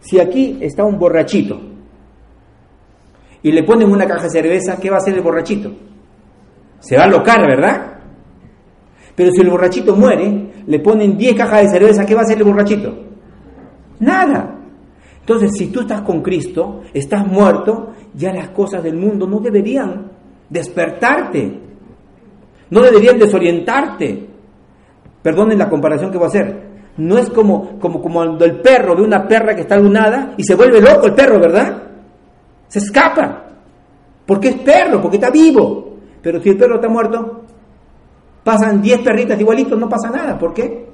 [0.00, 1.60] si aquí está un borrachito
[3.42, 5.72] y le ponen una caja de cerveza, ¿qué va a hacer el borrachito?
[6.80, 7.98] Se va a locar, ¿verdad?
[9.14, 12.38] Pero si el borrachito muere, le ponen 10 cajas de cerveza, ¿qué va a hacer
[12.38, 12.94] el borrachito?
[14.00, 14.58] Nada.
[15.20, 20.10] Entonces, si tú estás con Cristo, estás muerto, ya las cosas del mundo no deberían
[20.48, 21.67] despertarte,
[22.70, 24.28] no deberían desorientarte.
[25.22, 26.68] Perdonen la comparación que voy a hacer.
[26.96, 30.42] No es como, como, como cuando el perro ve una perra que está lunada y
[30.42, 31.82] se vuelve loco el perro, ¿verdad?
[32.66, 33.44] Se escapa.
[34.26, 35.96] Porque es perro, porque está vivo.
[36.20, 37.44] Pero si el perro está muerto,
[38.48, 40.38] Pasan 10 perritas igualitos, no pasa nada.
[40.38, 40.86] ¿Por qué?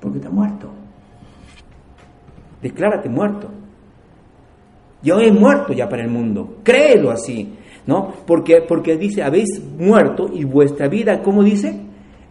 [0.00, 0.70] Porque está muerto.
[2.62, 3.48] Declárate muerto.
[5.02, 6.60] Yo he muerto ya para el mundo.
[6.62, 7.58] Créelo así.
[7.86, 8.12] ¿No?
[8.26, 11.80] Porque, porque dice, habéis muerto y vuestra vida, ¿cómo dice?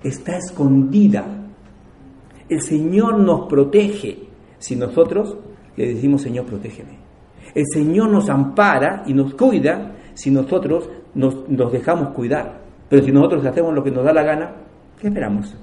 [0.04, 1.26] Está escondida.
[2.48, 4.20] El Señor nos protege
[4.60, 5.38] si nosotros
[5.76, 7.00] le decimos, Señor, protégeme.
[7.54, 12.62] El Señor nos ampara y nos cuida si nosotros nos, nos dejamos cuidar.
[12.90, 14.56] Pero si nosotros hacemos lo que nos da la gana,
[15.00, 15.56] ¿qué esperamos?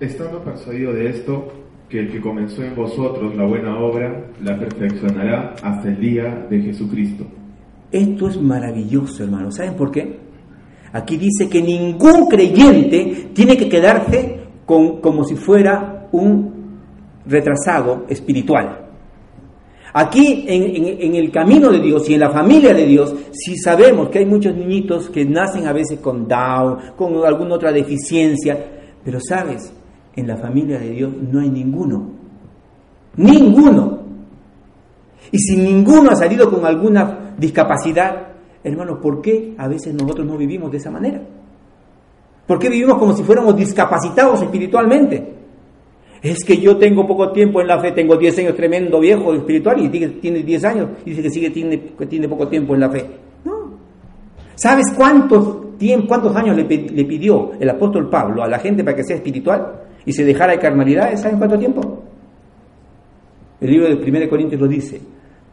[0.00, 1.48] Estando persuadido de esto,
[1.88, 6.60] que el que comenzó en vosotros la buena obra, la perfeccionará hasta el día de
[6.60, 7.26] Jesucristo.
[7.90, 9.50] Esto es maravilloso, hermano.
[9.50, 10.18] ¿Saben por qué?
[10.92, 16.54] Aquí dice que ningún creyente tiene que quedarse con, como si fuera un
[17.26, 18.84] retrasado espiritual.
[19.96, 24.18] Aquí en, el camino de Dios y en la familia de Dios, si sabemos que
[24.18, 28.58] hay muchos niñitos que nacen a veces con Down, con alguna otra deficiencia,
[29.04, 29.72] pero sabes,
[30.16, 32.10] en la familia de Dios no hay ninguno.
[33.16, 33.98] Ninguno.
[35.30, 38.28] Y si ninguno ha salido con alguna discapacidad,
[38.62, 41.20] hermano, ¿por qué a veces nosotros no vivimos de esa manera?
[42.46, 45.34] ¿Por qué vivimos como si fuéramos discapacitados espiritualmente?
[46.22, 49.82] Es que yo tengo poco tiempo en la fe, tengo 10 años tremendo viejo espiritual
[49.82, 51.76] y tiene 10 años y dice que sigue tiene,
[52.08, 53.04] tiene poco tiempo en la fe.
[53.44, 53.52] No.
[54.54, 55.58] ¿Sabes cuántos,
[56.08, 60.12] cuántos años le, pidió el apóstol Pablo a la gente para que sea espiritual y
[60.12, 61.20] se dejara de carnalidades?
[61.20, 62.02] ¿Saben cuánto tiempo?
[63.60, 65.00] El libro de 1 Corintios lo dice,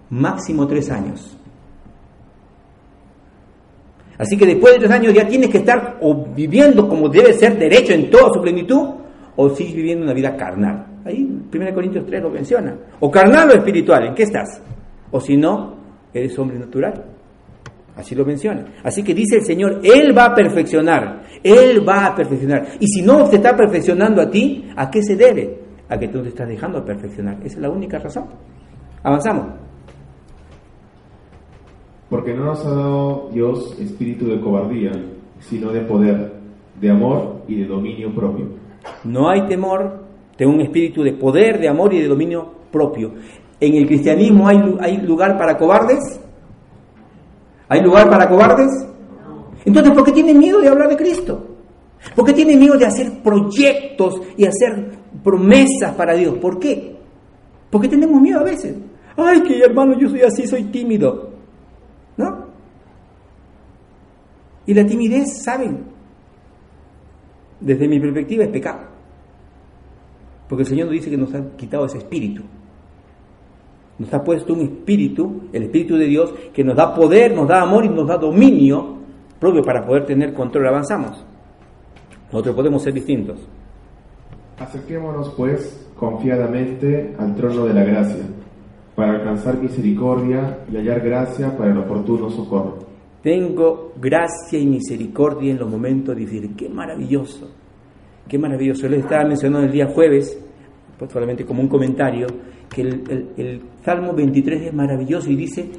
[0.09, 1.37] máximo tres años.
[4.17, 7.57] Así que después de tres años ya tienes que estar o viviendo como debe ser
[7.57, 8.89] derecho en toda su plenitud,
[9.35, 10.85] o sigues viviendo una vida carnal.
[11.05, 12.75] Ahí 1 Corintios 3 lo menciona.
[12.99, 14.61] O carnal o espiritual, ¿en qué estás?
[15.09, 15.75] O si no,
[16.13, 17.03] eres hombre natural.
[17.95, 18.65] Así lo menciona.
[18.83, 22.67] Así que dice el Señor, Él va a perfeccionar, Él va a perfeccionar.
[22.79, 25.59] Y si no te está perfeccionando a ti, ¿a qué se debe?
[25.89, 27.37] A que tú te estás dejando perfeccionar.
[27.43, 28.25] Esa es la única razón.
[29.03, 29.47] Avanzamos.
[32.09, 34.91] Porque no nos ha dado Dios espíritu de cobardía,
[35.39, 36.33] sino de poder,
[36.79, 38.47] de amor y de dominio propio.
[39.03, 40.05] No hay temor,
[40.37, 43.13] tengo un espíritu de poder, de amor y de dominio propio.
[43.59, 46.20] ¿En el cristianismo hay, hay lugar para cobardes?
[47.71, 48.69] ¿Hay lugar para cobardes?
[49.63, 51.41] Entonces, ¿por qué tienen miedo de hablar de Cristo?
[52.13, 54.91] ¿Por qué tienen miedo de hacer proyectos y hacer
[55.23, 56.37] promesas para Dios?
[56.39, 56.97] ¿Por qué?
[57.69, 58.75] Porque tenemos miedo a veces.
[59.15, 61.29] Ay, que hermano, yo soy así, soy tímido.
[62.17, 62.45] ¿No?
[64.65, 65.85] Y la timidez, ¿saben?
[67.61, 68.81] Desde mi perspectiva es pecado.
[70.49, 72.43] Porque el Señor nos dice que nos ha quitado ese espíritu.
[74.01, 77.61] Nos ha puesto un espíritu, el espíritu de Dios, que nos da poder, nos da
[77.61, 78.97] amor y nos da dominio
[79.39, 80.67] propio para poder tener control.
[80.67, 81.23] Avanzamos.
[82.31, 83.47] Nosotros podemos ser distintos.
[84.57, 88.23] Acerquémonos pues confiadamente al trono de la gracia,
[88.95, 92.79] para alcanzar misericordia y hallar gracia para el oportuno socorro.
[93.21, 96.53] Tengo gracia y misericordia en los momentos difíciles.
[96.57, 97.51] Qué maravilloso,
[98.27, 98.87] qué maravilloso.
[98.87, 100.43] Les estaba mencionando el día jueves,
[100.97, 102.25] pues solamente como un comentario,
[102.73, 105.69] que el, Salmo 23 es maravilloso y dice,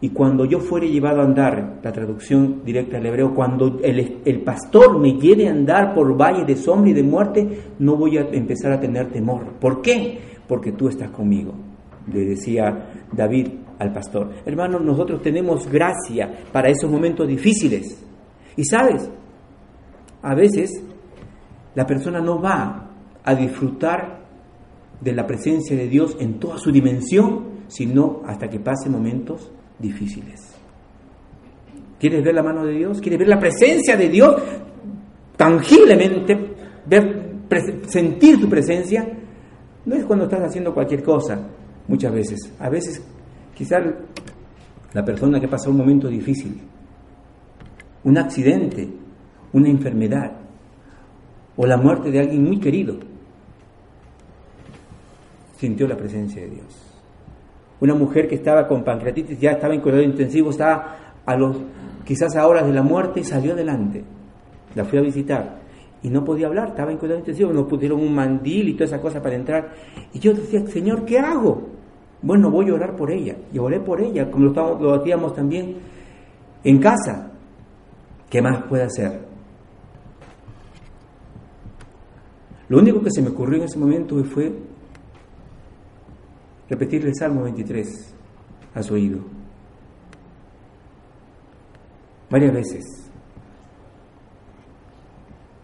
[0.00, 4.40] y cuando yo fuere llevado a andar, la traducción directa al hebreo, cuando el, el,
[4.42, 8.28] pastor me lleve a andar por valle de sombra y de muerte, no voy a
[8.30, 9.54] empezar a tener temor.
[9.58, 10.18] ¿Por qué?
[10.46, 11.54] Porque tú estás conmigo,
[12.12, 14.30] le decía David al pastor.
[14.44, 18.04] Hermanos, nosotros tenemos gracia para esos momentos difíciles.
[18.56, 19.10] Y sabes,
[20.22, 20.82] a veces
[21.74, 22.90] la persona no va
[23.24, 24.27] a disfrutar
[25.00, 30.54] de la presencia de Dios en toda su dimensión, sino hasta que pase momentos difíciles.
[31.98, 33.00] ¿Quieres ver la mano de Dios?
[33.00, 34.36] ¿Quieres ver la presencia de Dios
[35.36, 36.54] tangiblemente?
[36.86, 37.28] Ver,
[37.86, 39.06] sentir su presencia.
[39.84, 41.48] No es cuando estás haciendo cualquier cosa,
[41.88, 42.52] muchas veces.
[42.58, 43.02] A veces,
[43.54, 43.82] quizás
[44.92, 46.60] la persona que pasa un momento difícil,
[48.04, 48.88] un accidente,
[49.52, 50.32] una enfermedad
[51.56, 52.96] o la muerte de alguien muy querido,
[55.58, 56.66] sintió la presencia de Dios.
[57.80, 61.56] Una mujer que estaba con pancreatitis, ya estaba en cuidado intensivo, estaba a los,
[62.04, 64.02] quizás a horas de la muerte y salió adelante.
[64.74, 65.58] La fui a visitar
[66.02, 69.00] y no podía hablar, estaba en cuidado intensivo, nos pusieron un mandil y toda esa
[69.00, 69.74] cosa para entrar.
[70.12, 71.68] Y yo decía, Señor, ¿qué hago?
[72.22, 73.36] Bueno, voy a orar por ella.
[73.52, 75.76] Y oré por ella, como lo, lo hacíamos también
[76.62, 77.32] en casa.
[78.30, 79.20] ¿Qué más puede hacer?
[82.68, 84.52] Lo único que se me ocurrió en ese momento fue
[86.68, 88.14] repetirle Salmo 23
[88.74, 89.20] a su oído.
[92.30, 92.84] Varias veces.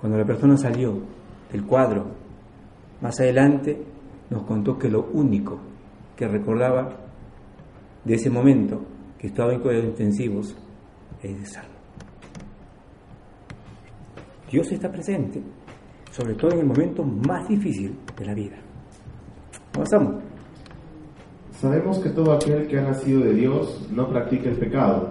[0.00, 0.98] Cuando la persona salió
[1.50, 2.06] del cuadro,
[3.00, 3.82] más adelante
[4.30, 5.58] nos contó que lo único
[6.16, 6.96] que recordaba
[8.04, 8.82] de ese momento,
[9.18, 10.56] que estaba en cuidados intensivos,
[11.22, 11.74] es el Salmo.
[14.50, 15.42] Dios está presente,
[16.10, 18.56] sobre todo en el momento más difícil de la vida.
[19.74, 20.33] Avanzamos.
[21.60, 25.10] Sabemos que todo aquel que ha nacido de Dios no practica el pecado,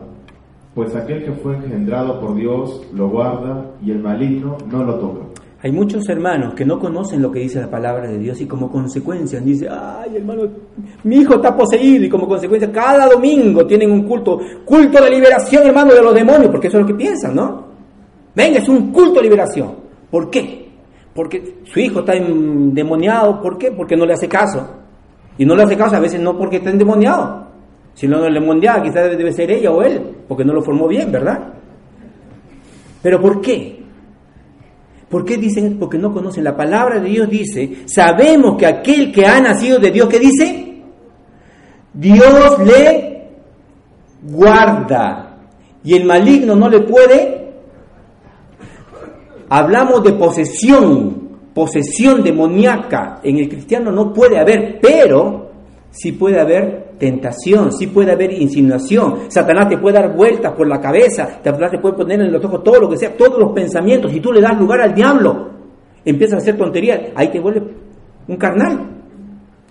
[0.76, 5.20] pues aquel que fue engendrado por Dios lo guarda y el maligno no lo toca.
[5.62, 8.70] Hay muchos hermanos que no conocen lo que dice la palabra de Dios y como
[8.70, 10.44] consecuencia dicen, ay hermano,
[11.06, 15.66] mi hijo está poseído y como consecuencia cada domingo tienen un culto, culto de liberación
[15.66, 17.64] hermano de los demonios, porque eso es lo que piensan, ¿no?
[18.36, 19.76] Venga, es un culto de liberación.
[20.12, 20.68] ¿Por qué?
[21.14, 23.72] Porque su hijo está endemoniado, ¿por qué?
[23.72, 24.83] Porque no le hace caso.
[25.38, 27.48] Y no le hace caso a veces no porque está endemoniado.
[27.94, 31.12] Si no le endemoniado quizás debe ser ella o él, porque no lo formó bien,
[31.12, 31.54] ¿verdad?
[33.02, 33.84] Pero ¿por qué?
[35.10, 35.78] ¿Por qué dicen?
[35.78, 36.44] Porque no conocen.
[36.44, 40.82] La palabra de Dios dice, sabemos que aquel que ha nacido de Dios, ¿qué dice?
[41.94, 43.30] Dios le
[44.24, 45.38] guarda.
[45.84, 47.54] Y el maligno no le puede.
[49.50, 51.23] Hablamos de posesión
[51.54, 55.52] posesión demoníaca en el cristiano no puede haber, pero
[55.92, 59.30] sí puede haber tentación, sí puede haber insinuación.
[59.30, 62.64] Satanás te puede dar vueltas por la cabeza, Satanás te puede poner en los ojos
[62.64, 65.52] todo lo que sea, todos los pensamientos, y tú le das lugar al diablo,
[66.04, 67.62] empiezas a hacer tonterías, ahí te vuelve
[68.28, 68.90] un carnal.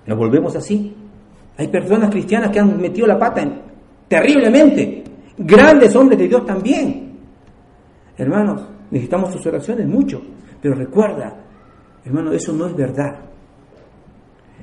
[0.06, 0.94] Nos volvemos así.
[1.56, 3.60] Hay personas cristianas que han metido la pata en,
[4.08, 5.04] terriblemente,
[5.38, 7.18] grandes hombres de Dios también.
[8.16, 10.20] Hermanos, necesitamos sus oraciones mucho,
[10.60, 11.41] pero recuerda,
[12.04, 13.20] Hermano, eso no es verdad.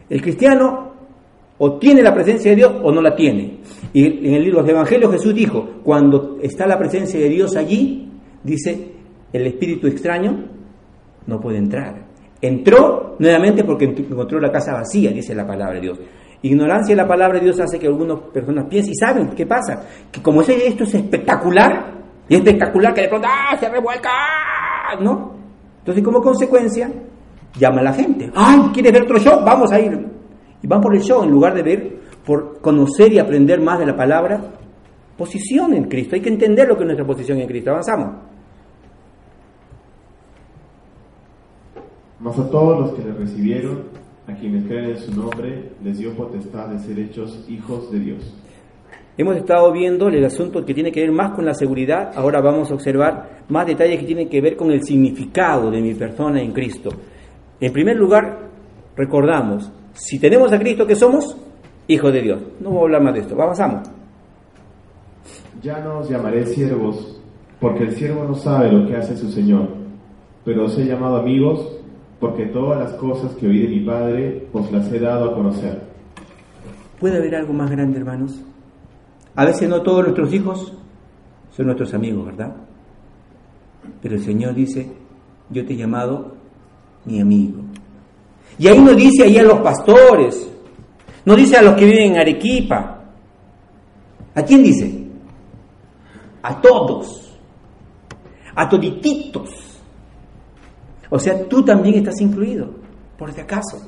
[0.09, 0.89] El cristiano
[1.61, 3.59] O tiene la presencia de Dios o no la tiene.
[3.91, 7.55] Y en el libro de los Evangelios Jesús dijo, cuando está la presencia de Dios
[7.57, 8.09] allí,
[8.41, 8.93] dice,
[9.33, 10.45] el espíritu extraño
[11.27, 12.07] no puede entrar.
[12.41, 15.99] Entró nuevamente porque encontró la casa vacía, dice la palabra de Dios.
[16.41, 19.85] Ignorancia de la palabra de Dios hace que algunas personas piensen y saben qué pasa.
[20.09, 21.99] Que como esto es espectacular,
[22.29, 23.57] y es espectacular que de pronto ¡ah!
[23.59, 24.09] se revuelca,
[25.01, 25.33] ¿no?
[25.79, 26.89] Entonces, como consecuencia,
[27.57, 28.31] llama a la gente.
[28.35, 28.59] ¡Ay!
[28.73, 29.41] ¿Quieres ver otro show?
[29.45, 30.07] Vamos a ir.
[30.61, 33.85] Y van por el show en lugar de ver, por conocer y aprender más de
[33.85, 34.41] la palabra,
[35.17, 36.15] posición en Cristo.
[36.15, 37.71] Hay que entender lo que es nuestra posición en Cristo.
[37.71, 38.15] Avanzamos.
[42.19, 43.83] Mas a todos los que le recibieron,
[44.27, 48.35] a quienes creen en su nombre, les dio potestad de ser hechos hijos de Dios.
[49.17, 52.71] Hemos estado viendo el asunto que tiene que ver más con la seguridad, ahora vamos
[52.71, 56.53] a observar más detalles que tienen que ver con el significado de mi persona en
[56.53, 56.89] Cristo.
[57.61, 58.49] En primer lugar,
[58.95, 61.37] recordamos, si tenemos a Cristo, que somos?
[61.87, 62.41] Hijos de Dios.
[62.61, 63.89] No voy a hablar más de esto, avanzamos.
[65.61, 67.21] Ya no os llamaré siervos,
[67.59, 69.67] porque el siervo no sabe lo que hace su Señor,
[70.45, 71.79] pero os he llamado amigos,
[72.19, 75.81] porque todas las cosas que oí de mi Padre os las he dado a conocer.
[76.99, 78.41] ¿Puede haber algo más grande, hermanos?
[79.35, 80.73] A veces no todos nuestros hijos
[81.51, 82.55] son nuestros amigos, ¿verdad?
[84.01, 84.91] Pero el Señor dice,
[85.49, 86.38] yo te he llamado
[87.09, 87.61] mi amigo.
[88.57, 90.47] Y ahí no dice ahí a los pastores,
[91.25, 93.03] no dice a los que viven en Arequipa.
[94.35, 95.07] ¿A quién dice?
[96.43, 97.37] A todos,
[98.55, 99.49] a todititos.
[101.09, 102.69] O sea, tú también estás incluido,
[103.17, 103.81] por si acaso.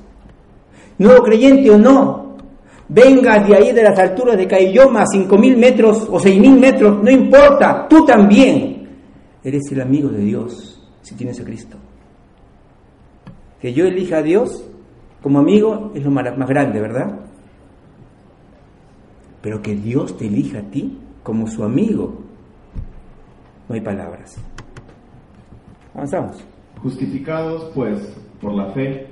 [0.97, 2.37] Nuevo creyente o no,
[2.87, 7.03] vengas de ahí de las alturas de Cailloma, cinco mil metros o seis mil metros,
[7.03, 8.87] no importa, tú también
[9.43, 11.77] eres el amigo de Dios si tienes a Cristo.
[13.61, 14.65] Que yo elija a Dios
[15.21, 17.19] como amigo es lo más grande, ¿verdad?
[19.41, 22.21] Pero que Dios te elija a ti como su amigo,
[23.69, 24.37] no hay palabras.
[25.93, 26.43] Avanzamos.
[26.81, 29.07] Justificados, pues, por la fe,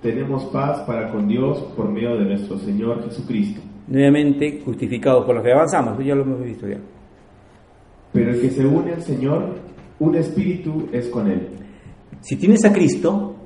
[0.00, 3.60] tenemos paz para con Dios por medio de nuestro Señor Jesucristo.
[3.88, 5.52] Nuevamente justificados por la fe.
[5.52, 6.78] Avanzamos, ya lo hemos visto ya.
[8.12, 9.56] Pero el que se une al Señor,
[9.98, 11.48] un espíritu es con Él.
[12.20, 13.36] Si tienes a Cristo,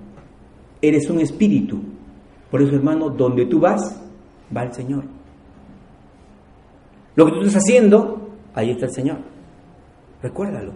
[0.89, 1.81] eres un espíritu.
[2.51, 4.01] Por eso, hermano, donde tú vas,
[4.55, 5.05] va el Señor.
[7.17, 9.19] Lo que tú estás haciendo, ahí está el Señor.
[10.23, 10.73] Recuérdalo.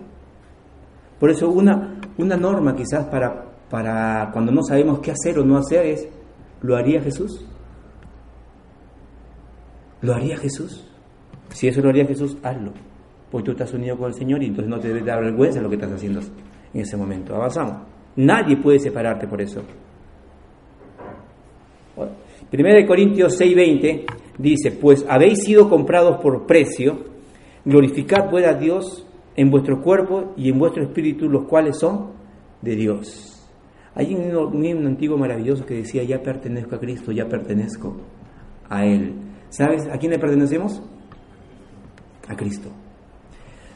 [1.18, 5.58] Por eso una, una norma quizás para para cuando no sabemos qué hacer o no
[5.58, 6.08] hacer es,
[6.62, 7.44] ¿lo haría Jesús?
[10.00, 10.86] ¿Lo haría Jesús?
[11.50, 12.72] Si eso lo haría Jesús, hazlo.
[13.30, 15.68] Porque tú estás unido con el Señor y entonces no te debe dar vergüenza lo
[15.68, 16.20] que estás haciendo
[16.72, 17.34] en ese momento.
[17.34, 17.78] Avanzamos.
[18.16, 19.62] Nadie puede separarte por eso.
[22.50, 24.06] Primera de Corintios 6:20
[24.38, 27.04] dice, pues habéis sido comprados por precio,
[27.64, 29.06] glorificad pues a Dios
[29.36, 32.12] en vuestro cuerpo y en vuestro espíritu, los cuales son
[32.62, 33.46] de Dios.
[33.94, 37.96] Hay un himno antiguo maravilloso que decía, ya pertenezco a Cristo, ya pertenezco
[38.68, 39.14] a Él.
[39.50, 40.82] ¿Sabes a quién le pertenecemos?
[42.28, 42.70] A Cristo.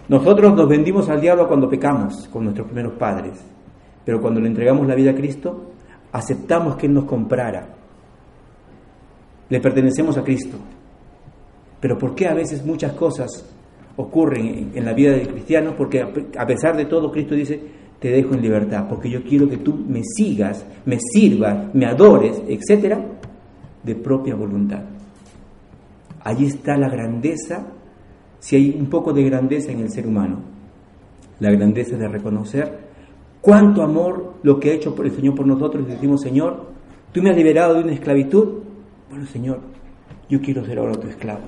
[0.09, 3.45] Nosotros nos vendimos al diablo cuando pecamos con nuestros primeros padres,
[4.05, 5.73] pero cuando le entregamos la vida a Cristo,
[6.13, 7.82] aceptamos que Él nos comprara.
[9.53, 10.57] Le pertenecemos a Cristo.
[11.79, 13.45] Pero ¿por qué a veces muchas cosas
[13.97, 15.75] ocurren en la vida del cristiano?
[15.77, 17.61] Porque a pesar de todo, Cristo dice,
[18.01, 22.41] te dejo en libertad, porque yo quiero que tú me sigas, me sirvas, me adores,
[22.49, 22.99] etcétera,
[23.83, 24.85] de propia voluntad.
[26.25, 27.67] Allí está la grandeza,
[28.39, 30.41] si hay un poco de grandeza en el ser humano,
[31.41, 32.79] la grandeza de reconocer
[33.43, 36.69] cuánto amor lo que ha hecho el Señor por nosotros y decimos, Señor,
[37.13, 38.72] tú me has liberado de una esclavitud,
[39.13, 39.61] bueno, Señor,
[40.31, 41.43] yo quiero ser ahora tu esclavo.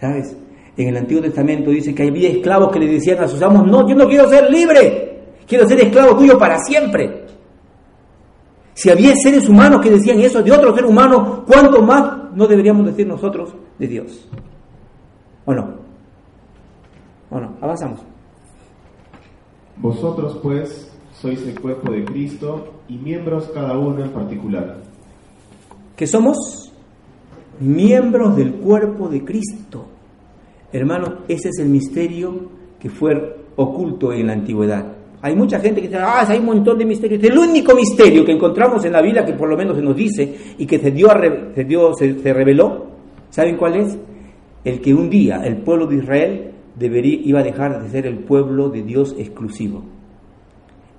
[0.00, 0.36] ¿Sabes?
[0.76, 3.88] En el Antiguo Testamento dice que había esclavos que le decían a sus amos, no,
[3.88, 7.26] yo no quiero ser libre, quiero ser esclavo tuyo para siempre.
[8.74, 12.86] Si había seres humanos que decían eso de otro ser humano, ¿cuánto más no deberíamos
[12.86, 14.28] decir nosotros de Dios?
[15.44, 15.74] ¿O no?
[17.30, 17.56] ¿O no?
[17.60, 18.00] Avanzamos.
[19.76, 24.91] Vosotros pues sois el cuerpo de Cristo y miembros cada uno en particular.
[26.02, 26.68] ¿Qué somos?
[27.60, 29.86] Miembros del cuerpo de Cristo.
[30.72, 32.48] Hermano, ese es el misterio
[32.80, 34.84] que fue oculto en la antigüedad.
[35.20, 37.22] Hay mucha gente que dice, ah, hay un montón de misterios.
[37.22, 40.36] El único misterio que encontramos en la Biblia, que por lo menos se nos dice
[40.58, 41.08] y que se, dio,
[41.94, 42.86] se, reveló,
[43.30, 43.96] ¿saben cuál es?
[44.64, 48.18] El que un día el pueblo de Israel debería, iba a dejar de ser el
[48.18, 49.84] pueblo de Dios exclusivo.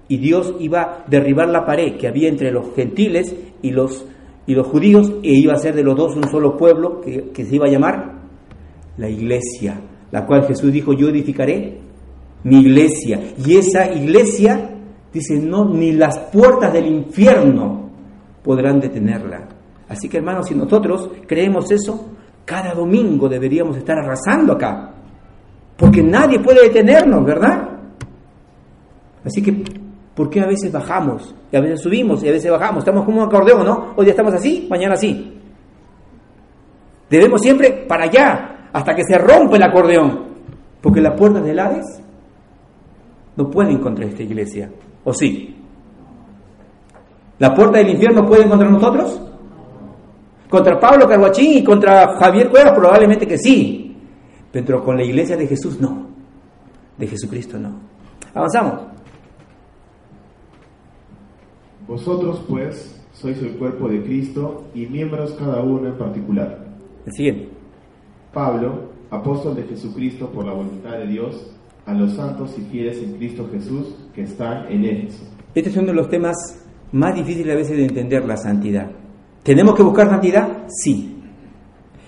[0.08, 4.06] Y Dios iba a derribar la pared que había entre los gentiles y los,
[4.46, 7.46] y los judíos, e iba a ser de los dos un solo pueblo que, que
[7.46, 8.14] se iba a llamar
[8.98, 9.80] la iglesia,
[10.12, 11.80] la cual Jesús dijo, yo edificaré
[12.44, 13.20] mi iglesia.
[13.46, 14.70] Y esa iglesia,
[15.12, 17.90] dice, no, ni las puertas del infierno
[18.44, 19.48] podrán detenerla.
[19.88, 22.10] Así que hermanos, si nosotros creemos eso,
[22.46, 24.92] cada domingo deberíamos estar arrasando acá.
[25.78, 27.70] Porque nadie puede detenernos, ¿verdad?
[29.24, 29.64] Así que,
[30.16, 31.34] ¿por qué a veces bajamos?
[31.52, 32.80] Y a veces subimos y a veces bajamos.
[32.80, 33.94] Estamos como un acordeón, ¿no?
[33.96, 35.40] Hoy día estamos así, mañana así.
[37.10, 40.34] Debemos siempre para allá, hasta que se rompe el acordeón.
[40.82, 42.02] Porque las puertas del Hades
[43.36, 44.70] no pueden contra esta iglesia.
[45.04, 45.56] ¿O sí?
[47.40, 49.22] ¿La puerta del infierno pueden contra nosotros?
[50.50, 53.98] Contra Pablo Carguachín y contra Javier Cuevas probablemente que sí.
[54.52, 56.08] Pero con la iglesia de Jesús no.
[56.98, 57.74] De Jesucristo no.
[58.34, 58.93] Avanzamos.
[61.88, 66.66] Vosotros, pues, sois el cuerpo de Cristo y miembros cada uno en particular.
[67.06, 67.50] El siguiente.
[68.34, 71.52] Pablo, apóstol de Jesucristo por la voluntad de Dios,
[71.86, 75.26] a los santos y fieles en Cristo Jesús que están en Éfeso.
[75.54, 76.36] Este es uno de los temas
[76.94, 78.90] más difíciles a veces de entender, la santidad.
[79.44, 80.66] ¿Tenemos que buscar santidad?
[80.68, 81.22] Sí.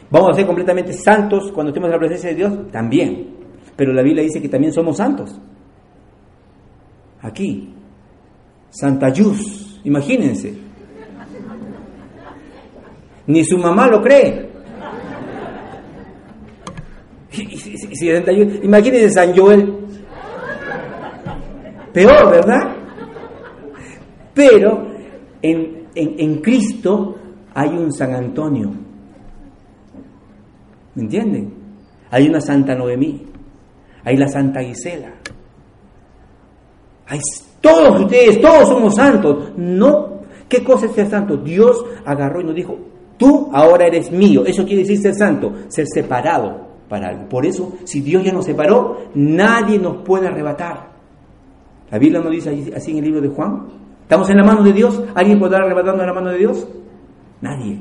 [0.10, 2.72] ¿Vamos a ser completamente santos cuando estemos en la presencia de Dios?
[2.72, 3.36] También.
[3.76, 5.40] Pero la Biblia dice que también somos santos.
[7.22, 7.74] Aquí.
[8.70, 9.65] Santa Yus.
[9.86, 10.54] Imagínense.
[13.28, 14.50] Ni su mamá lo cree.
[18.64, 19.74] Imagínense San Joel.
[21.94, 22.76] Peor, ¿verdad?
[24.34, 24.88] Pero
[25.42, 27.16] en, en, en Cristo
[27.54, 28.72] hay un San Antonio.
[30.96, 31.54] ¿Me entienden?
[32.12, 33.22] Hay una Santa Noemí.
[34.04, 35.14] Hay la Santa Gisela.
[37.08, 37.20] Hay
[37.66, 39.54] todos ustedes, todos somos santos.
[39.58, 41.38] No, ¿qué cosa es ser santo?
[41.38, 42.78] Dios agarró y nos dijo,
[43.18, 44.46] tú ahora eres mío.
[44.46, 47.28] Eso quiere decir ser santo, ser separado para algo.
[47.28, 50.92] Por eso, si Dios ya nos separó, nadie nos puede arrebatar.
[51.90, 53.68] La Biblia nos dice así en el libro de Juan.
[54.04, 55.02] ¿Estamos en la mano de Dios?
[55.16, 56.68] ¿Alguien podrá arrebatarnos en la mano de Dios?
[57.42, 57.80] Nadie.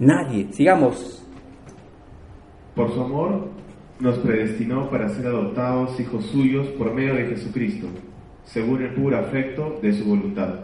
[0.00, 0.52] Nadie.
[0.52, 1.24] Sigamos.
[2.74, 3.48] Por su amor
[4.00, 7.86] nos predestinó para ser adoptados hijos suyos por medio de Jesucristo,
[8.46, 10.54] según el puro afecto de su voluntad.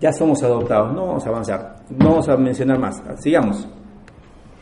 [0.00, 3.66] Ya somos adoptados, no vamos a avanzar, no vamos a mencionar más, sigamos.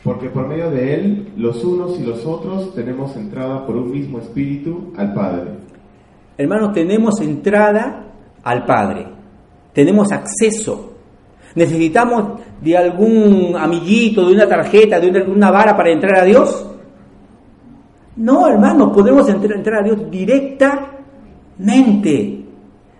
[0.03, 4.19] Porque por medio de Él, los unos y los otros tenemos entrada por un mismo
[4.19, 5.51] espíritu al Padre.
[6.37, 8.05] Hermanos, tenemos entrada
[8.43, 9.07] al Padre,
[9.73, 10.93] tenemos acceso.
[11.55, 16.67] ¿Necesitamos de algún amiguito, de una tarjeta, de una, vara para entrar a Dios?
[18.15, 22.45] No, hermanos, podemos entrar, entrar a Dios directamente,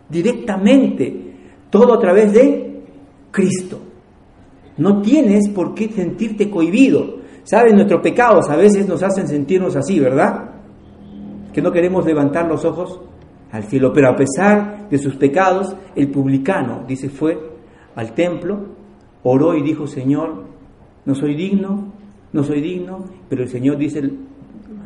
[0.09, 1.35] directamente,
[1.69, 2.81] todo a través de
[3.31, 3.79] Cristo.
[4.77, 7.19] No tienes por qué sentirte cohibido.
[7.43, 7.73] ¿Sabes?
[7.73, 10.51] Nuestros pecados a veces nos hacen sentirnos así, ¿verdad?
[11.51, 13.01] Que no queremos levantar los ojos
[13.51, 13.91] al cielo.
[13.93, 17.37] Pero a pesar de sus pecados, el publicano, dice, fue
[17.95, 18.59] al templo,
[19.23, 20.43] oró y dijo, Señor,
[21.05, 21.91] no soy digno,
[22.31, 24.01] no soy digno, pero el Señor dice,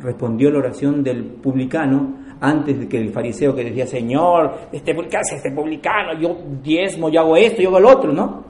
[0.02, 5.16] respondió la oración del publicano antes de que el fariseo que decía, Señor, este, ¿qué
[5.16, 6.18] hace este publicano?
[6.20, 8.44] Yo diezmo, yo hago esto, yo hago el otro, ¿no?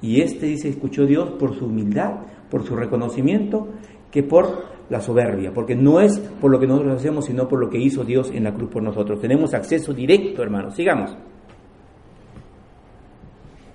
[0.00, 2.20] Y este dice, escuchó Dios por su humildad,
[2.50, 3.68] por su reconocimiento,
[4.10, 7.68] que por la soberbia, porque no es por lo que nosotros hacemos, sino por lo
[7.68, 9.20] que hizo Dios en la cruz por nosotros.
[9.20, 10.74] Tenemos acceso directo, hermanos.
[10.74, 11.14] Sigamos.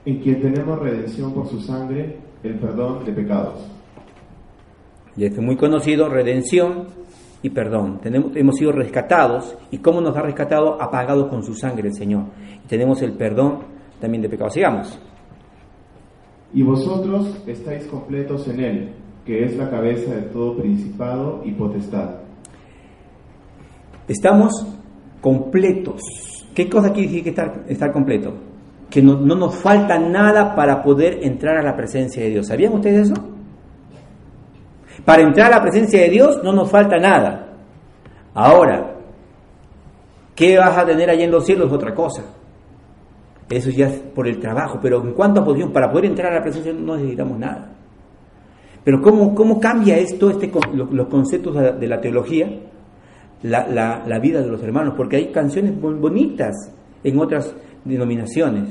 [0.05, 3.69] En quien tenemos redención por su sangre, el perdón de pecados.
[5.15, 6.87] Y es muy conocido, redención
[7.43, 7.99] y perdón.
[8.01, 12.25] Tenemos, hemos sido rescatados, y cómo nos ha rescatado, apagados con su sangre el Señor.
[12.63, 13.59] Y tenemos el perdón
[13.99, 14.53] también de pecados.
[14.53, 14.99] Sigamos.
[16.53, 18.93] Y vosotros estáis completos en Él,
[19.25, 22.15] que es la cabeza de todo principado y potestad.
[24.07, 24.51] Estamos
[25.21, 26.01] completos.
[26.53, 28.33] ¿Qué cosa quiere decir que estar, estar completo?
[28.89, 32.47] Que no, no nos falta nada para poder entrar a la presencia de Dios.
[32.47, 33.31] ¿Sabían ustedes eso?
[35.05, 37.47] Para entrar a la presencia de Dios no nos falta nada.
[38.33, 38.95] Ahora,
[40.35, 41.71] ¿qué vas a tener allá en los cielos?
[41.71, 42.23] Otra cosa.
[43.49, 46.35] Eso ya es por el trabajo, pero en cuanto a posición, para poder entrar a
[46.35, 47.71] la presencia no necesitamos nada.
[48.83, 52.49] Pero ¿cómo, cómo cambia esto, este, los, conceptos de la teología,
[53.43, 54.93] la, la, la, vida de los hermanos?
[54.95, 56.55] Porque hay canciones bonitas
[57.03, 58.69] en otras denominaciones.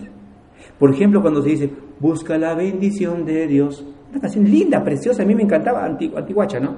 [0.78, 1.70] Por ejemplo, cuando se dice,
[2.00, 3.84] busca la bendición de Dios.
[4.10, 6.76] Una canción linda, preciosa, a mí me encantaba, antiguacha, ¿no?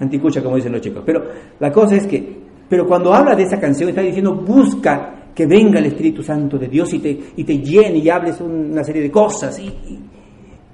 [0.00, 1.02] Anticucha, como dicen los chicos.
[1.04, 1.24] Pero
[1.58, 5.78] la cosa es que, pero cuando habla de esa canción, está diciendo, busca que venga
[5.78, 9.10] el Espíritu Santo de Dios y te, y te llene y hables una serie de
[9.10, 9.58] cosas.
[9.58, 10.00] Y,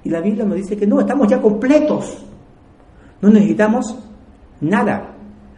[0.03, 2.23] Y la Biblia nos dice que no, estamos ya completos.
[3.21, 3.97] No necesitamos
[4.61, 5.15] nada.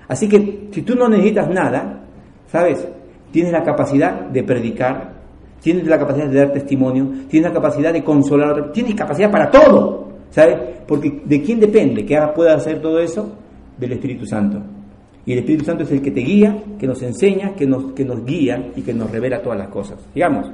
[0.08, 2.04] Así que si tú no necesitas nada,
[2.48, 2.88] ¿sabes?
[3.32, 5.17] Tienes la capacidad de predicar,
[5.62, 9.50] tienes la capacidad de dar testimonio, tienes la capacidad de consolar a tienes capacidad para
[9.50, 10.58] todo, ¿sabes?
[10.88, 13.30] Porque ¿de quién depende que pueda hacer todo eso?
[13.78, 14.62] Del Espíritu Santo.
[15.26, 18.06] Y el Espíritu Santo es el que te guía, que nos enseña, que nos, que
[18.06, 20.00] nos guía y que nos revela todas las cosas.
[20.16, 20.50] Digamos.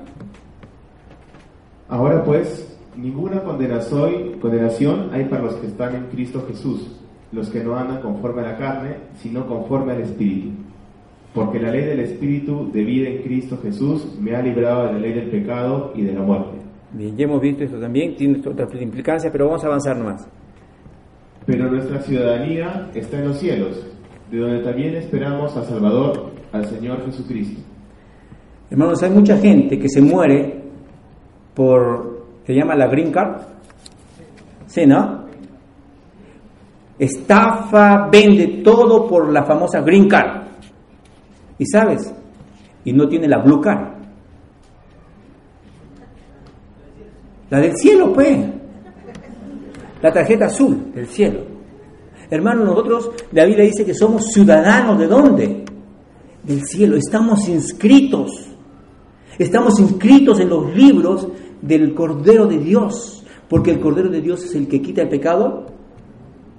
[1.89, 6.99] Ahora pues, ninguna condenación hay para los que están en Cristo Jesús,
[7.31, 10.49] los que no andan conforme a la carne, sino conforme al Espíritu.
[11.33, 14.99] Porque la ley del Espíritu de vida en Cristo Jesús me ha librado de la
[14.99, 16.57] ley del pecado y de la muerte.
[16.91, 20.27] Bien, ya hemos visto esto también, tiene otras implicancias, pero vamos a avanzar más.
[21.45, 23.85] Pero nuestra ciudadanía está en los cielos,
[24.29, 27.61] de donde también esperamos a Salvador, al Señor Jesucristo.
[28.69, 30.61] Hermanos, hay mucha gente que se muere
[31.55, 33.41] por, se llama la green card,
[34.67, 35.23] ¿sí, no?
[36.97, 40.42] Estafa, vende todo por la famosa green card.
[41.57, 42.13] ¿Y sabes?
[42.85, 43.93] Y no tiene la blue card.
[47.49, 48.37] La del cielo, pues.
[50.01, 51.41] La tarjeta azul del cielo.
[52.29, 55.65] Hermano, nosotros, la Biblia dice que somos ciudadanos de dónde?
[56.43, 56.97] Del cielo.
[56.97, 58.31] Estamos inscritos.
[59.37, 61.27] Estamos inscritos en los libros
[61.61, 63.23] del Cordero de Dios.
[63.47, 65.67] Porque el Cordero de Dios es el que quita el pecado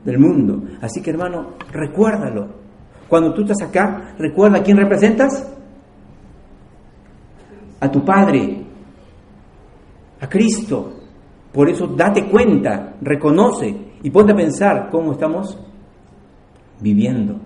[0.04, 0.62] del mundo.
[0.80, 2.63] Así que hermano, recuérdalo.
[3.08, 5.50] Cuando tú estás acá, recuerda a quién representas.
[7.80, 8.64] A tu Padre,
[10.20, 10.92] a Cristo.
[11.52, 15.58] Por eso date cuenta, reconoce y ponte a pensar cómo estamos
[16.80, 17.36] viviendo.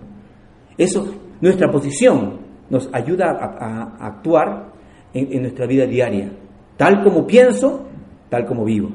[0.77, 2.39] Eso, nuestra posición,
[2.69, 4.71] nos ayuda a, actuar
[5.13, 6.31] en, en, nuestra vida diaria.
[6.77, 7.85] Tal como pienso,
[8.29, 8.89] tal como vivo.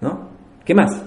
[0.00, 0.28] ¿No?
[0.64, 1.02] ¿Qué más?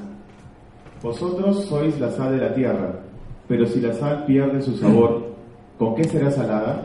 [1.02, 3.00] Vosotros sois la sal de la tierra,
[3.48, 5.34] pero si la sal pierde su sabor,
[5.78, 6.84] ¿con qué será salada?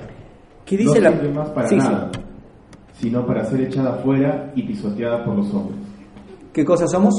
[0.65, 1.89] ¿Qué dice no la sirve más para Sí, sí.
[1.89, 2.11] nada,
[2.95, 5.79] sino para ser echada fuera y pisoteada por los hombres.
[6.53, 7.15] ¿Qué cosa somos?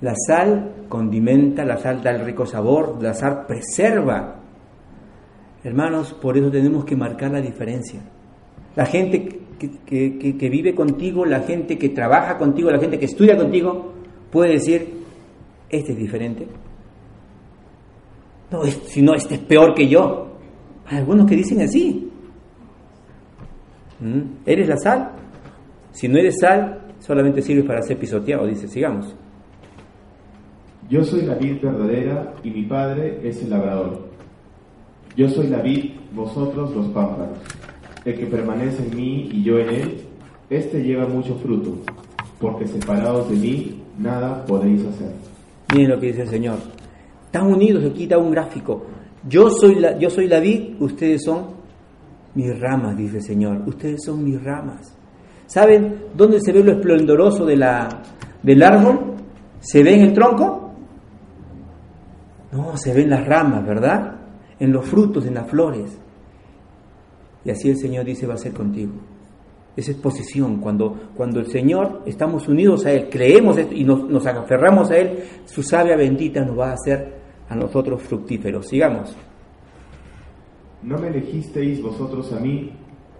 [0.00, 4.34] La sal condimenta, la sal da el rico sabor, la sal preserva.
[5.64, 8.00] Hermanos, por eso tenemos que marcar la diferencia.
[8.76, 9.26] La gente
[9.58, 13.36] que, que- que- que vive contigo, la gente que trabaja contigo, la gente que estudia
[13.36, 13.92] contigo,
[14.30, 15.02] puede decir,
[15.70, 16.46] este es diferente.
[18.50, 20.26] No, si no, este es peor que yo.
[20.86, 22.10] Hay algunos que dicen así.
[24.00, 24.20] ¿Mm?
[24.44, 25.10] ¿Eres la sal?
[25.92, 29.14] Si no eres sal, solamente sirve para ser pisoteado, dice, sigamos.
[30.88, 34.06] Yo soy la vid verdadera y mi padre es el labrador.
[35.16, 37.38] Yo soy la vid, vosotros los pámpanos.
[38.04, 40.00] El que permanece en mí y yo en él,
[40.48, 41.76] éste lleva mucho fruto,
[42.40, 45.10] porque separados de mí nada podéis hacer.
[45.72, 46.58] Miren lo que dice el Señor.
[47.36, 48.86] Están unidos, aquí da un gráfico.
[49.28, 51.48] Yo soy la, yo soy la vid, ustedes son
[52.34, 53.62] mis ramas, dice el Señor.
[53.66, 54.96] Ustedes son mis ramas.
[55.44, 57.88] ¿Saben dónde se ve lo esplendoroso de la,
[58.42, 59.16] del árbol?
[59.60, 60.72] ¿Se ve en el tronco?
[62.52, 64.16] No, se ven las ramas, ¿verdad?
[64.58, 65.94] En los frutos, en las flores.
[67.44, 68.92] Y así el Señor dice va a ser contigo.
[69.76, 70.56] Esa es posición.
[70.58, 74.96] Cuando, cuando el Señor estamos unidos a Él, creemos esto y nos, nos aferramos a
[74.96, 77.15] Él, su savia bendita nos va a hacer
[77.48, 78.68] a nosotros fructíferos.
[78.68, 79.16] Sigamos.
[80.82, 82.72] No me elegisteis vosotros a mí,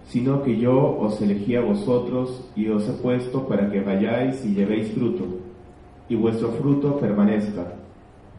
[0.07, 4.53] sino que yo os elegí a vosotros y os he puesto para que vayáis y
[4.53, 5.25] llevéis fruto,
[6.07, 7.73] y vuestro fruto permanezca,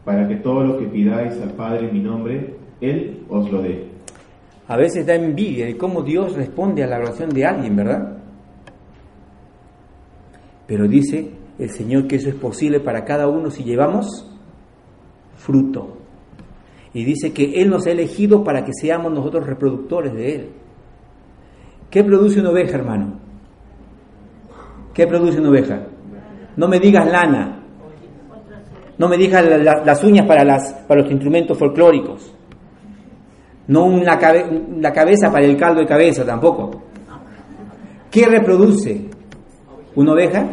[0.03, 3.87] para que todo lo que pidáis al Padre en mi nombre, Él os lo dé.
[4.67, 8.17] A veces da envidia de cómo Dios responde a la oración de alguien, ¿verdad?
[10.65, 14.28] Pero dice el Señor que eso es posible para cada uno si llevamos
[15.39, 15.97] fruto.
[16.93, 20.49] Y dice que Él nos ha elegido para que seamos nosotros reproductores de Él.
[21.89, 23.13] ¿Qué produce una oveja, hermano?
[24.93, 25.81] ¿Qué produce una oveja?
[26.57, 27.63] No me digas lana.
[28.97, 32.33] No me digas la- la- las uñas para, las, para los instrumentos folclóricos.
[33.67, 34.17] No la
[34.91, 36.71] cabeza para el caldo de cabeza tampoco.
[38.11, 39.05] ¿Qué reproduce?
[39.95, 40.49] ¿Una oveja?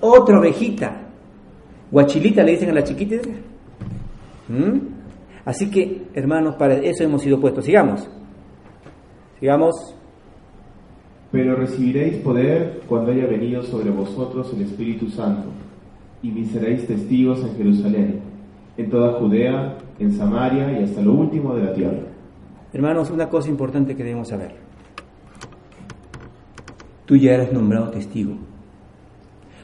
[0.00, 1.02] Otra ovejita.
[1.90, 3.16] Guachilita le dicen a la chiquita.
[4.50, 4.80] ¿Mm?
[5.44, 7.64] Así que, hermanos, para eso hemos sido puestos.
[7.64, 8.08] Sigamos.
[9.38, 9.94] Sigamos.
[11.30, 15.48] Pero recibiréis poder cuando haya venido sobre vosotros el Espíritu Santo,
[16.22, 18.20] y me seréis testigos en Jerusalén,
[18.76, 22.00] en toda Judea, en Samaria y hasta lo último de la tierra.
[22.72, 24.54] Hermanos, una cosa importante que debemos saber.
[27.06, 28.34] Tú ya eres nombrado testigo.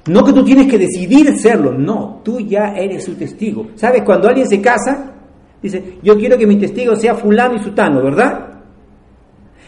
[0.08, 3.68] No que tú tienes que decidir serlo, no, tú ya eres su testigo.
[3.74, 4.02] ¿Sabes?
[4.04, 5.14] Cuando alguien se casa,
[5.60, 8.46] dice, yo quiero que mi testigo sea fulano y sutano, ¿verdad?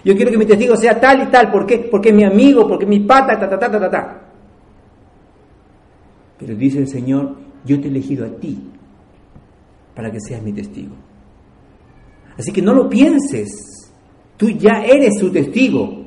[0.04, 1.88] Yo quiero que mi testigo sea tal y tal, ¿por qué?
[1.90, 4.22] Porque es mi amigo, porque es mi pata, ta, ta, ta, ta, ta.
[6.38, 7.34] Pero dice el Señor,
[7.64, 8.58] yo te he elegido a ti
[9.94, 10.94] para que seas mi testigo.
[12.38, 13.92] Así que no lo pienses,
[14.36, 16.04] tú ya eres su testigo.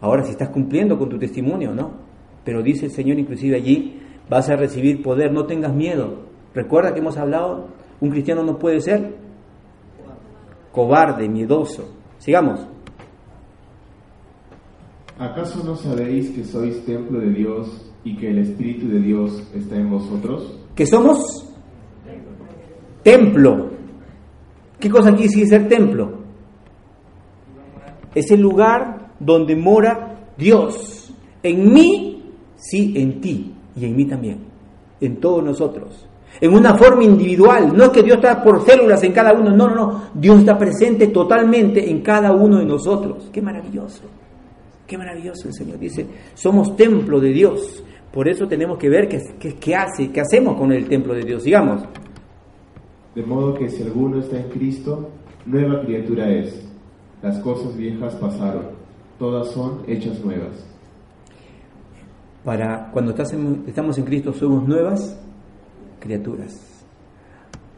[0.00, 2.03] Ahora si estás cumpliendo con tu testimonio, ¿no?
[2.44, 6.24] Pero dice el Señor inclusive allí, vas a recibir poder, no tengas miedo.
[6.54, 7.68] Recuerda que hemos hablado,
[8.00, 9.24] un cristiano no puede ser
[10.74, 11.88] cobarde, miedoso.
[12.18, 12.60] Sigamos.
[15.18, 19.76] ¿Acaso no sabéis que sois templo de Dios y que el Espíritu de Dios está
[19.76, 20.58] en vosotros?
[20.74, 21.48] ¿Que somos?
[23.04, 23.70] Templo.
[24.80, 26.24] ¿Qué cosa aquí sigue ser templo?
[28.14, 31.14] Es el lugar donde mora Dios.
[31.44, 32.13] En mí,
[32.64, 34.38] sí, en ti y en mí también.
[35.00, 36.08] En todos nosotros.
[36.40, 37.76] En una forma individual.
[37.76, 39.50] No es que Dios está por células en cada uno.
[39.50, 40.02] No, no, no.
[40.14, 43.28] Dios está presente totalmente en cada uno de nosotros.
[43.32, 44.02] Qué maravilloso.
[44.86, 45.78] Qué maravilloso el Señor.
[45.78, 47.84] Dice, somos templo de Dios.
[48.12, 51.42] Por eso tenemos que ver qué, hace, qué hacemos con el templo de Dios.
[51.42, 51.82] Sigamos.
[53.14, 55.10] De modo que si alguno está en Cristo,
[55.46, 56.64] nueva criatura es.
[57.22, 58.66] Las cosas viejas pasaron,
[59.18, 60.73] todas son hechas nuevas.
[62.44, 65.18] Para cuando estamos en Cristo somos nuevas
[65.98, 66.74] criaturas.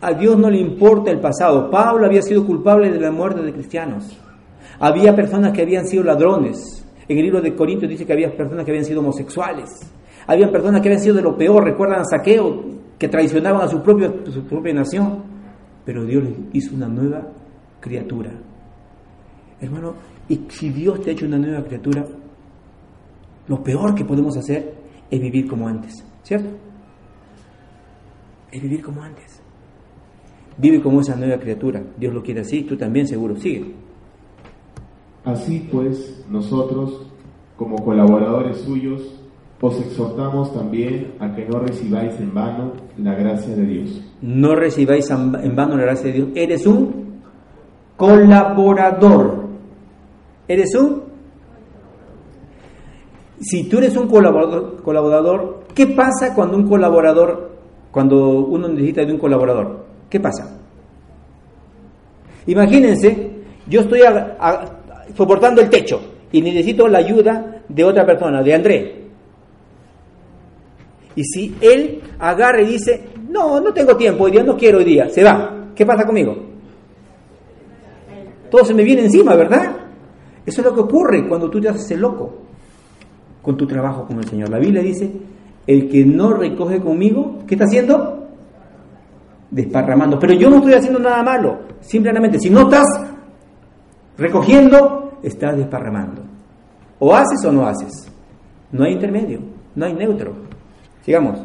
[0.00, 1.70] A Dios no le importa el pasado.
[1.70, 4.18] Pablo había sido culpable de la muerte de cristianos.
[4.78, 6.84] Había personas que habían sido ladrones.
[7.08, 9.70] En el libro de Corintios dice que había personas que habían sido homosexuales.
[10.26, 11.64] Había personas que habían sido de lo peor.
[11.64, 12.64] Recuerdan a Saqueo,
[12.98, 15.22] que traicionaban a su, su propia nación.
[15.84, 17.22] Pero Dios les hizo una nueva
[17.80, 18.32] criatura.
[19.60, 19.94] Hermano,
[20.28, 22.04] y si Dios te ha hecho una nueva criatura,
[23.48, 24.74] lo peor que podemos hacer
[25.10, 26.48] es vivir como antes, ¿cierto?
[28.50, 29.40] Es vivir como antes.
[30.58, 31.82] Vive como esa nueva criatura.
[31.98, 33.36] Dios lo quiere así, tú también seguro.
[33.36, 33.74] Sigue.
[35.24, 37.10] Así pues, nosotros,
[37.56, 39.20] como colaboradores suyos,
[39.60, 44.02] os exhortamos también a que no recibáis en vano la gracia de Dios.
[44.22, 46.28] No recibáis en vano la gracia de Dios.
[46.34, 47.20] Eres un
[47.96, 49.46] colaborador.
[50.46, 51.05] Eres un...
[53.40, 57.50] Si tú eres un colaborador, colaborador, ¿qué pasa cuando un colaborador,
[57.90, 59.84] cuando uno necesita de un colaborador?
[60.08, 60.58] ¿Qué pasa?
[62.46, 63.30] Imagínense,
[63.68, 64.64] yo estoy a- a-
[65.16, 66.00] soportando el techo
[66.32, 69.02] y necesito la ayuda de otra persona, de André.
[71.14, 74.84] Y si él agarra y dice, no, no tengo tiempo, hoy día no quiero hoy
[74.84, 76.36] día, se va, ¿qué pasa conmigo?
[78.50, 79.76] Todo se me viene encima, ¿verdad?
[80.44, 82.45] Eso es lo que ocurre cuando tú te haces el loco
[83.46, 84.48] con tu trabajo con el Señor.
[84.50, 85.08] La Biblia dice,
[85.68, 88.26] el que no recoge conmigo, ¿qué está haciendo?
[89.52, 90.18] Desparramando.
[90.18, 91.60] Pero yo no estoy haciendo nada malo.
[91.78, 92.88] Simplemente, si no estás
[94.18, 96.22] recogiendo, estás desparramando.
[96.98, 98.10] O haces o no haces.
[98.72, 99.38] No hay intermedio,
[99.76, 100.34] no hay neutro.
[101.02, 101.38] Sigamos.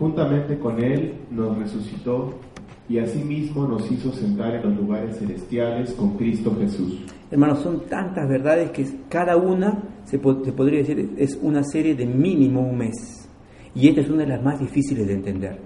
[0.00, 2.40] Juntamente con Él nos resucitó
[2.88, 7.04] y asimismo nos hizo sentar en los lugares celestiales con Cristo Jesús.
[7.30, 11.94] Hermanos, son tantas verdades que cada una, se, po- se podría decir, es una serie
[11.94, 13.28] de mínimo un mes.
[13.74, 15.58] Y esta es una de las más difíciles de entender.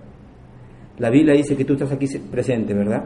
[0.98, 3.04] La Biblia dice que tú estás aquí presente, ¿verdad?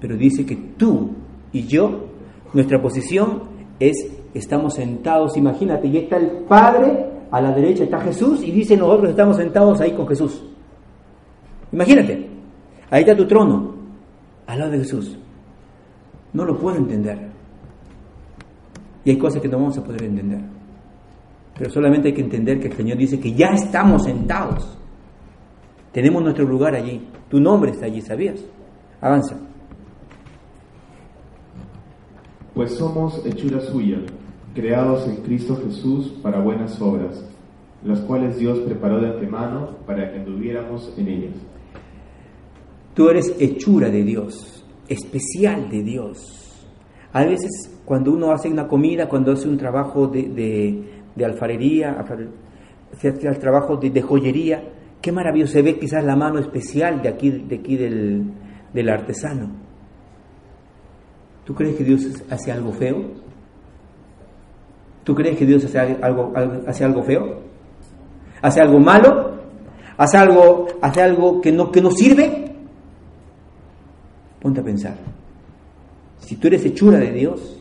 [0.00, 1.10] Pero dice que tú
[1.52, 2.06] y yo,
[2.54, 3.42] nuestra posición
[3.78, 3.96] es,
[4.32, 9.10] estamos sentados, imagínate, y está el Padre, a la derecha está Jesús, y dice nosotros
[9.10, 10.42] estamos sentados ahí con Jesús.
[11.72, 12.28] Imagínate,
[12.90, 13.74] ahí está tu trono,
[14.46, 15.18] al lado de Jesús.
[16.32, 17.28] No lo puedo entender.
[19.04, 20.40] Y hay cosas que no vamos a poder entender.
[21.56, 24.78] Pero solamente hay que entender que el Señor dice que ya estamos sentados.
[25.92, 27.06] Tenemos nuestro lugar allí.
[27.28, 28.44] Tu nombre está allí, ¿sabías?
[29.00, 29.36] Avanza.
[32.54, 33.98] Pues somos hechura suya,
[34.54, 37.24] creados en Cristo Jesús para buenas obras,
[37.84, 41.34] las cuales Dios preparó de antemano para que anduviéramos en ellas.
[42.94, 46.66] Tú eres hechura de Dios, especial de Dios.
[47.12, 50.84] A veces cuando uno hace una comida, cuando hace un trabajo de,
[51.16, 52.28] de, alfarería, alfare-
[52.96, 54.62] se hace el trabajo de, joyería,
[55.02, 58.30] qué maravilloso se ve quizás la mano especial de aquí, de aquí del,
[58.72, 59.50] del artesano.
[61.44, 63.10] ¿Tú crees que Dios hace algo feo?
[65.02, 66.32] ¿Tú crees que Dios hace algo-
[66.68, 67.40] hace algo feo?
[68.40, 69.32] ¿Hace algo malo?
[69.96, 72.54] ¿Hace algo, hace algo que, no, que no sirve?
[74.40, 74.94] Ponte a pensar.
[76.20, 77.56] Si tú eres hechura de Dios,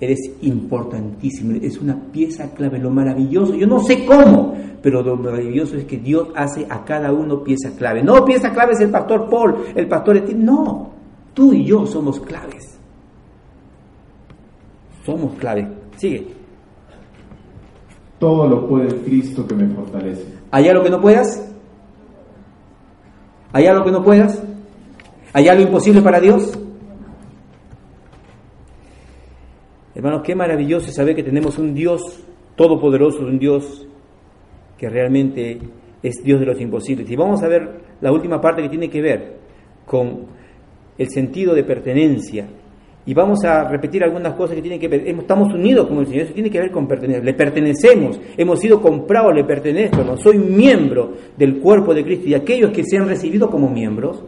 [0.00, 2.78] Eres importantísimo, es una pieza clave.
[2.78, 7.12] Lo maravilloso, yo no sé cómo, pero lo maravilloso es que Dios hace a cada
[7.12, 8.02] uno pieza clave.
[8.02, 10.90] No, pieza clave es el pastor Paul, el pastor Etienne, no,
[11.34, 12.78] tú y yo somos claves.
[15.04, 15.66] Somos claves.
[15.96, 16.28] Sigue.
[18.18, 20.24] Todo lo puede Cristo que me fortalece.
[20.50, 21.46] ¿Hay algo que no puedas?
[23.52, 24.42] ¿Hay algo que no puedas?
[25.32, 26.58] ¿Hay algo imposible para Dios?
[30.00, 32.24] Hermanos, qué maravilloso es saber que tenemos un Dios
[32.56, 33.86] todopoderoso, un Dios
[34.78, 35.58] que realmente
[36.02, 37.10] es Dios de los imposibles.
[37.10, 37.68] Y vamos a ver
[38.00, 39.36] la última parte que tiene que ver
[39.84, 40.20] con
[40.96, 42.48] el sentido de pertenencia.
[43.04, 45.06] Y vamos a repetir algunas cosas que tienen que ver.
[45.06, 47.22] Estamos unidos con el Señor, eso tiene que ver con pertenecer.
[47.22, 50.02] Le pertenecemos, hemos sido comprados, le pertenezco.
[50.02, 50.16] ¿no?
[50.16, 54.24] Soy miembro del cuerpo de Cristo y aquellos que se han recibido como miembros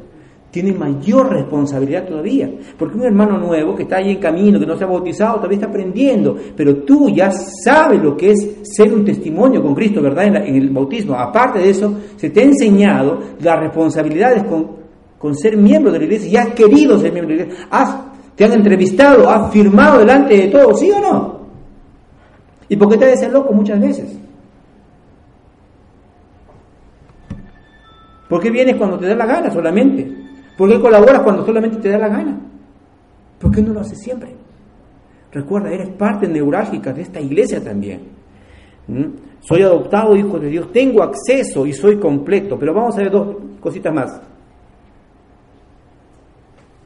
[0.53, 2.49] tiene mayor responsabilidad todavía.
[2.79, 5.57] Porque un hermano nuevo que está ahí en camino, que no se ha bautizado, todavía
[5.57, 6.37] está aprendiendo.
[6.55, 10.27] Pero tú ya sabes lo que es ser un testimonio con Cristo, ¿verdad?
[10.27, 11.15] En, el bautismo.
[11.15, 14.77] Aparte de eso, se te ha enseñado las responsabilidades con,
[15.19, 16.29] con ser miembro de la iglesia.
[16.29, 17.69] Y has querido ser miembro de la iglesia.
[17.71, 17.97] Has,
[18.37, 21.41] te han entrevistado, has firmado delante de todos, ¿sí o no?
[22.69, 24.19] ¿Y por qué te haces loco muchas veces?
[28.29, 30.22] ¿Por qué vienes cuando te da la gana solamente?
[30.57, 32.39] ¿Por qué colaboras cuando solamente te da la gana?
[33.39, 34.35] ¿Por qué no lo haces siempre?
[35.33, 38.03] Recuerda, eres parte neurálgica de esta iglesia también.
[38.87, 39.05] ¿Mm?
[39.41, 42.59] Soy adoptado hijo de Dios, tengo acceso y soy completo.
[42.59, 44.21] Pero vamos a ver dos cositas más.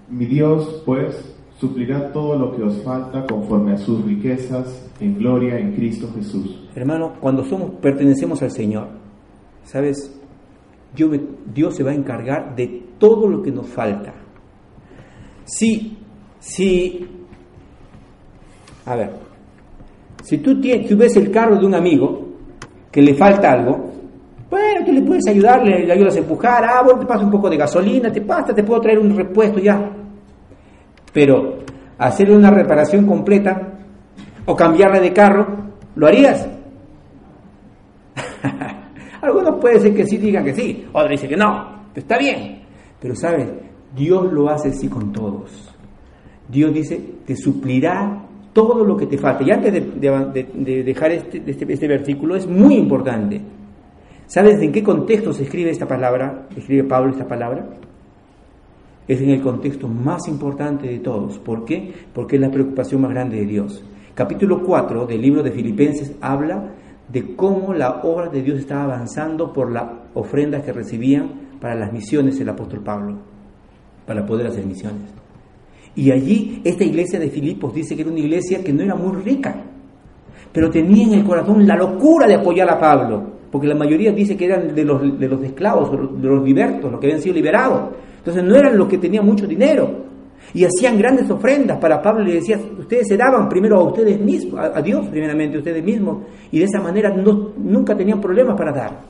[0.09, 5.59] Mi Dios, pues, suplirá todo lo que os falta conforme a sus riquezas en gloria
[5.59, 6.69] en Cristo Jesús.
[6.75, 8.89] Hermano, cuando somos pertenecemos al Señor,
[9.65, 10.16] ¿sabes?
[10.95, 14.13] Dios se va a encargar de todo lo que nos falta.
[15.45, 15.97] Si,
[16.39, 17.07] si,
[18.85, 19.11] a ver,
[20.23, 22.27] si tú, tienes, ves el carro de un amigo
[22.91, 23.93] que le falta algo,
[24.51, 27.51] bueno, tú le puedes ayudar, le, ayudas a empujar, ah, bueno, te pasa un poco
[27.51, 29.91] de gasolina, te pasa, te puedo traer un repuesto ya.
[31.13, 31.59] Pero
[31.99, 33.75] hacerle una reparación completa
[34.47, 35.47] o cambiarle de carro,
[35.95, 36.49] ¿lo harías?
[39.27, 42.63] Algunos puede ser que sí digan que sí, otros dicen que no, está bien.
[43.01, 43.49] Pero sabes,
[43.95, 45.75] Dios lo hace así con todos.
[46.49, 49.43] Dios dice, te suplirá todo lo que te falta.
[49.43, 53.41] Y antes de, dejar este, este, este, versículo, es muy importante.
[54.27, 56.47] ¿Sabes en qué contexto se escribe esta palabra?
[56.57, 57.67] Escribe Pablo esta palabra.
[59.09, 61.39] Es en el contexto más importante de todos.
[61.39, 61.93] ¿Por qué?
[62.15, 63.85] Porque es la preocupación más grande de Dios.
[64.15, 66.76] Capítulo 4 del libro de Filipenses habla
[67.09, 69.85] de cómo la obra de Dios estaba avanzando por las
[70.15, 73.17] ofrendas que recibían para las misiones el apóstol Pablo,
[74.07, 75.03] para poder hacer misiones.
[75.95, 79.17] Y allí esta iglesia de Filipos dice que era una iglesia que no era muy
[79.23, 79.63] rica,
[80.53, 84.37] pero tenía en el corazón la locura de apoyar a Pablo, porque la mayoría dice
[84.37, 87.95] que eran de los, de los esclavos, de los libertos, los que habían sido liberados.
[88.19, 90.07] Entonces no eran los que tenían mucho dinero,
[90.57, 94.19] y hacían grandes ofrendas para Pablo y le decía, ustedes se daban primero a ustedes
[94.19, 98.57] mismos, a, Dios primeramente, a ustedes mismos, y de esa manera no, nunca tenían problemas
[98.57, 99.03] para dar.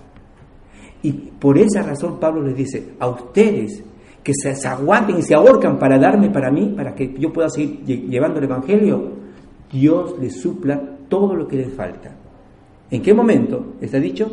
[1.03, 3.81] Y por esa razón Pablo les dice, a ustedes
[4.25, 7.49] que se, se aguanten y se ahorcan para darme para mí, para que yo pueda
[7.49, 9.13] seguir llevando el Evangelio,
[9.71, 12.11] Dios les supla todo lo que les falta.
[12.91, 13.75] ¿En qué momento?
[13.81, 14.29] Está dicho,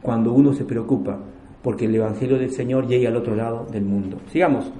[0.00, 1.18] cuando uno se preocupa
[1.60, 4.18] porque el Evangelio del Señor llegue al otro lado del mundo.
[4.30, 4.70] Sigamos.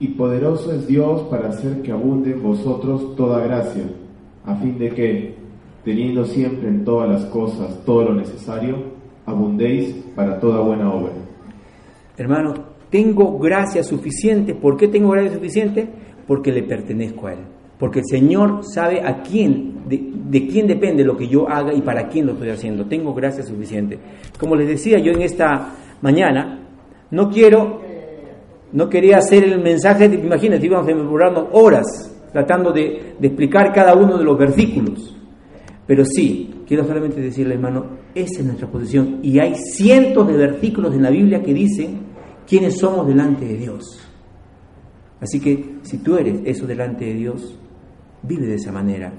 [0.00, 3.82] Y poderoso es Dios para hacer que abunde en vosotros toda gracia,
[4.44, 5.34] a fin de que,
[5.84, 8.76] teniendo siempre en todas las cosas todo lo necesario,
[9.26, 11.12] abundéis para toda buena obra.
[12.16, 12.54] Hermano,
[12.90, 14.54] tengo gracia suficiente.
[14.54, 15.88] ¿Por qué tengo gracia suficiente?
[16.26, 17.40] Porque le pertenezco a Él.
[17.78, 21.80] Porque el Señor sabe a quién, de, de, quién depende lo que yo haga y
[21.80, 22.86] para quién lo estoy haciendo.
[22.86, 23.98] Tengo gracia suficiente.
[24.38, 26.60] Como les decía yo en esta mañana,
[27.10, 27.87] no quiero
[28.72, 34.24] no quería hacer el mensaje, imagínate, íbamos demorando horas tratando de, explicar cada uno de
[34.24, 35.16] los versículos.
[35.86, 39.20] Pero sí, quiero solamente decirle, hermano, esa es nuestra posición.
[39.22, 42.00] Y hay cientos de versículos en la Biblia que dicen
[42.46, 44.00] quiénes somos delante de Dios.
[45.20, 47.58] Así que si tú eres eso delante de Dios,
[48.22, 49.12] vive de esa manera.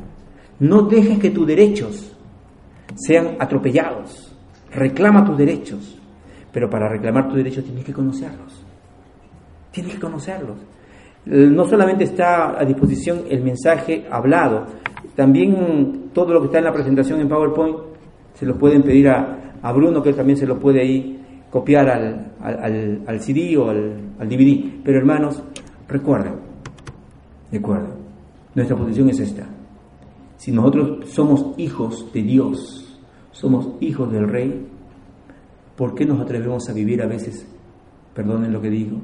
[0.60, 2.16] No dejes que tus derechos
[2.95, 4.36] sean atropellados.
[4.72, 6.00] Reclama tus derechos.
[6.52, 8.59] Pero para reclamar tus derechos tienes que conocerlos.
[9.72, 10.58] Tienes que conocerlos.
[11.26, 14.66] Eh, no solamente está a disposición el mensaje hablado,
[15.16, 17.78] también todo lo que está en la presentación en PowerPoint
[18.34, 21.18] se lo pueden pedir a, Bruno, que también se lo puede
[21.52, 22.32] copiar al,
[23.06, 24.82] al, CD o al, al DVD.
[24.84, 25.44] Pero hermanos,
[25.88, 26.36] recuerden,
[27.52, 28.00] recuerden,
[28.56, 29.44] Nuestra posición es esta.
[30.38, 32.98] Si nosotros somos hijos de Dios,
[33.32, 34.68] somos hijos del Rey,
[35.76, 37.46] ¿por qué nos atrevemos a vivir a veces,
[38.14, 38.98] perdonen lo que digo,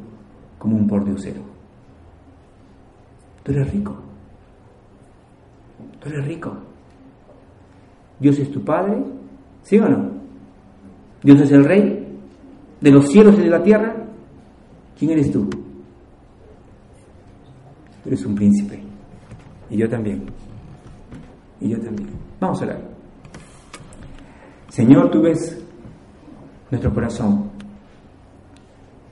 [0.65, 1.41] como un pordiosero?
[3.43, 3.95] Tú eres rico.
[5.99, 6.57] Tú eres rico.
[8.19, 8.97] Dios es tu Padre,
[9.61, 10.09] ¿sí o no?
[11.21, 12.17] Dios es el Rey
[12.81, 13.95] de los cielos y de la tierra.
[14.97, 15.47] ¿Quién eres tú?
[15.47, 15.59] Tú
[18.07, 18.81] eres un príncipe.
[19.69, 20.25] Y yo también.
[21.61, 22.09] Y yo también.
[22.39, 22.81] Vamos a orar.
[24.69, 25.63] Señor, tú ves
[26.71, 27.51] nuestro corazón.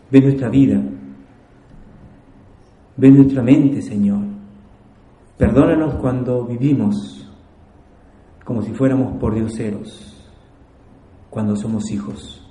[0.10, 0.82] Ves nuestra vida.
[2.96, 4.20] Ves nuestra mente, Señor.
[5.38, 7.28] Perdónanos cuando vivimos
[8.46, 10.30] como si fuéramos por dioseros,
[11.30, 12.46] cuando somos hijos,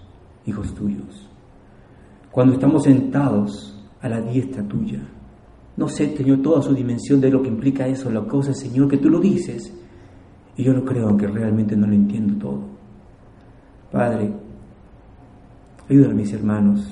[0.47, 1.29] hijos tuyos,
[2.31, 5.01] cuando estamos sentados a la diestra tuya.
[5.77, 8.99] No sé, Señor, toda su dimensión de lo que implica eso, la cosa, Señor, que
[8.99, 9.73] tú lo dices,
[10.57, 12.61] y yo lo creo, aunque realmente no lo entiendo todo.
[13.91, 14.33] Padre,
[15.89, 16.87] ayuda a mis hermanos.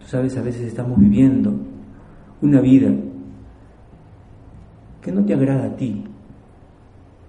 [0.00, 1.71] Tú sabes, a veces estamos viviendo
[2.42, 2.92] una vida
[5.00, 6.04] que no te agrada a ti,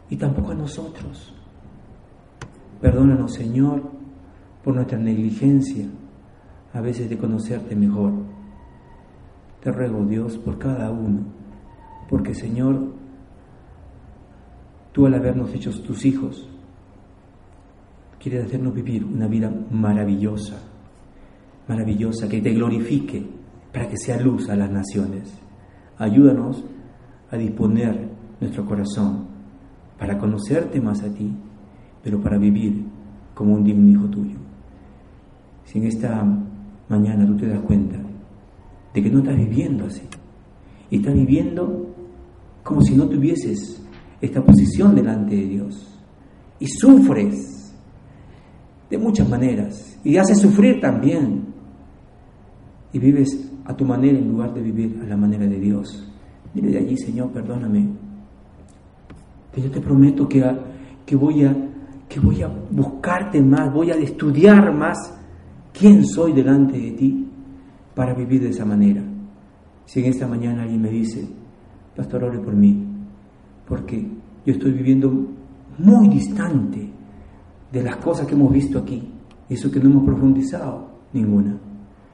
[0.09, 1.34] y tampoco a nosotros.
[2.82, 3.82] Perdónanos, Señor,
[4.64, 5.88] por nuestra negligencia
[6.74, 8.14] a veces de conocerte mejor.
[9.61, 11.22] Te ruego, Dios, por cada uno,
[12.09, 12.93] porque, Señor,
[14.91, 16.47] tú al habernos hecho tus hijos,
[18.20, 20.61] quieres hacernos vivir una vida maravillosa,
[21.68, 23.43] maravillosa, que te glorifique
[23.74, 25.34] para que sea luz a las naciones.
[25.97, 26.63] Ayúdanos
[27.32, 28.07] a disponer
[28.39, 29.26] nuestro corazón
[29.97, 31.36] para conocerte más a ti,
[32.03, 32.86] pero para vivir
[33.34, 34.38] como un digno hijo tuyo.
[35.65, 36.24] Si en esta
[36.88, 37.97] mañana tú te das cuenta
[38.93, 40.03] de que no estás viviendo así,
[40.91, 41.95] y estás viviendo
[42.61, 43.84] como si no tuvieses
[44.21, 45.99] esta posición delante de Dios,
[46.59, 47.74] y sufres
[48.89, 51.45] de muchas maneras, y haces sufrir también,
[52.91, 56.11] y vives a tu manera en lugar de vivir a la manera de Dios.
[56.53, 57.88] Dile de allí, Señor, perdóname,
[59.53, 60.43] que yo te prometo que,
[61.05, 61.55] que, voy a,
[62.09, 64.97] que voy a buscarte más, voy a estudiar más
[65.72, 67.28] quién soy delante de ti
[67.95, 69.01] para vivir de esa manera.
[69.86, 71.28] Si en esta mañana alguien me dice,
[71.95, 72.86] pastor, ore por mí,
[73.68, 73.99] porque
[74.45, 75.11] yo estoy viviendo
[75.78, 76.89] muy distante
[77.72, 79.09] de las cosas que hemos visto aquí,
[79.49, 81.57] eso que no hemos profundizado, ninguna.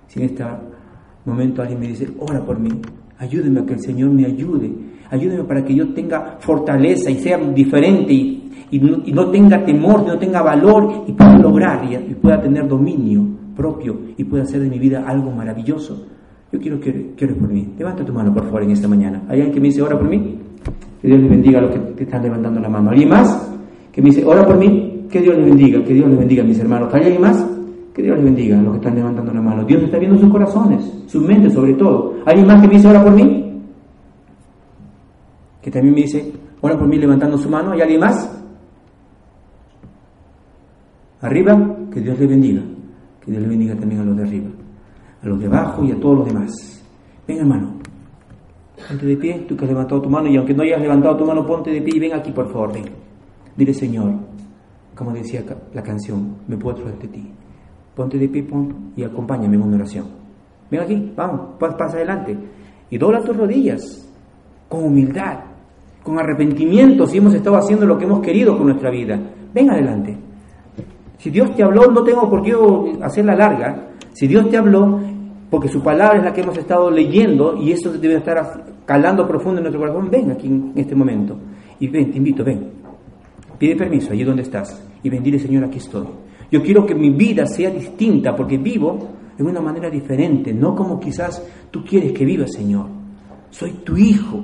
[0.07, 0.43] Si en este
[1.29, 2.69] momento alguien me dice, ora por mí,
[3.17, 4.71] ayúdeme a que el Señor me ayude
[5.11, 10.43] Ayúdame para que yo tenga fortaleza y sea diferente y, no, tenga temor, no tenga
[10.43, 13.25] valor y pueda lograr y, pueda tener dominio
[13.55, 16.05] propio y pueda hacer de mi vida algo maravilloso.
[16.51, 17.73] Yo quiero que, ores por mí.
[17.77, 19.23] Levanta tu mano, por favor, en esta mañana.
[19.27, 20.37] ¿Hay alguien que me dice, ora por mí?
[21.01, 22.91] Que Dios le bendiga a los que están levantando la mano.
[22.91, 23.51] ¿Alguien más?
[23.91, 25.05] Que me dice, ora por mí.
[25.09, 25.83] Que Dios le bendiga.
[25.83, 26.93] Que Dios le bendiga, mis hermanos.
[26.93, 27.58] ¿Hay alguien más?
[27.93, 29.63] Que Dios les bendiga a los que están levantando la mano.
[29.65, 32.15] Dios está viendo sus corazones, sus mentes sobre todo.
[32.25, 33.39] ¿Alguien más que me dice, ora por mí?
[35.61, 36.31] que también me dice,
[36.61, 37.71] ora por mí levantando su mano.
[37.71, 38.43] ¿Hay alguien más?
[41.21, 42.61] Arriba, que Dios le bendiga.
[43.23, 44.49] Que Dios le bendiga también a los de arriba,
[45.21, 46.51] a los de abajo y a todos los demás.
[47.27, 47.73] Ven, hermano.
[48.87, 51.25] Ponte de pie, tú que has levantado tu mano, y aunque no hayas levantado tu
[51.25, 52.71] mano, ponte de pie y ven aquí, por favor.
[53.55, 54.13] Dile, Señor,
[54.95, 57.29] como decía la canción, me puedo de ti.
[57.99, 58.47] Ponte de pie
[58.95, 60.05] y acompáñame en una oración.
[60.71, 62.33] Ven aquí, vamos, pasa adelante.
[62.89, 64.09] Y dobla tus rodillas
[64.69, 65.39] con humildad
[66.01, 69.19] con arrepentimiento si hemos estado haciendo lo que hemos querido con nuestra vida.
[69.53, 70.15] Ven adelante.
[71.17, 72.55] Si Dios te habló, no tengo por qué
[73.03, 73.89] hacerla larga.
[74.13, 75.01] Si Dios te habló,
[75.49, 79.57] porque su palabra es la que hemos estado leyendo y eso debe estar calando profundo
[79.57, 81.37] en nuestro corazón, ven aquí en este momento.
[81.81, 82.65] Y ven, te invito, ven.
[83.57, 86.28] Pide permiso allí donde estás y ven, dile Señor, aquí estoy.
[86.51, 90.99] Yo quiero que mi vida sea distinta porque vivo de una manera diferente, no como
[90.99, 92.87] quizás tú quieres que viva, Señor.
[93.49, 94.43] Soy tu hijo,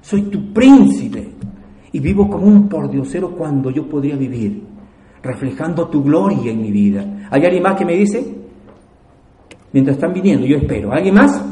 [0.00, 1.28] soy tu príncipe
[1.92, 4.62] y vivo como un pordiosero cuando yo podría vivir,
[5.22, 7.28] reflejando tu gloria en mi vida.
[7.30, 8.36] ¿Hay alguien más que me dice?
[9.72, 10.92] Mientras están viniendo, yo espero.
[10.92, 11.44] ¿Alguien más?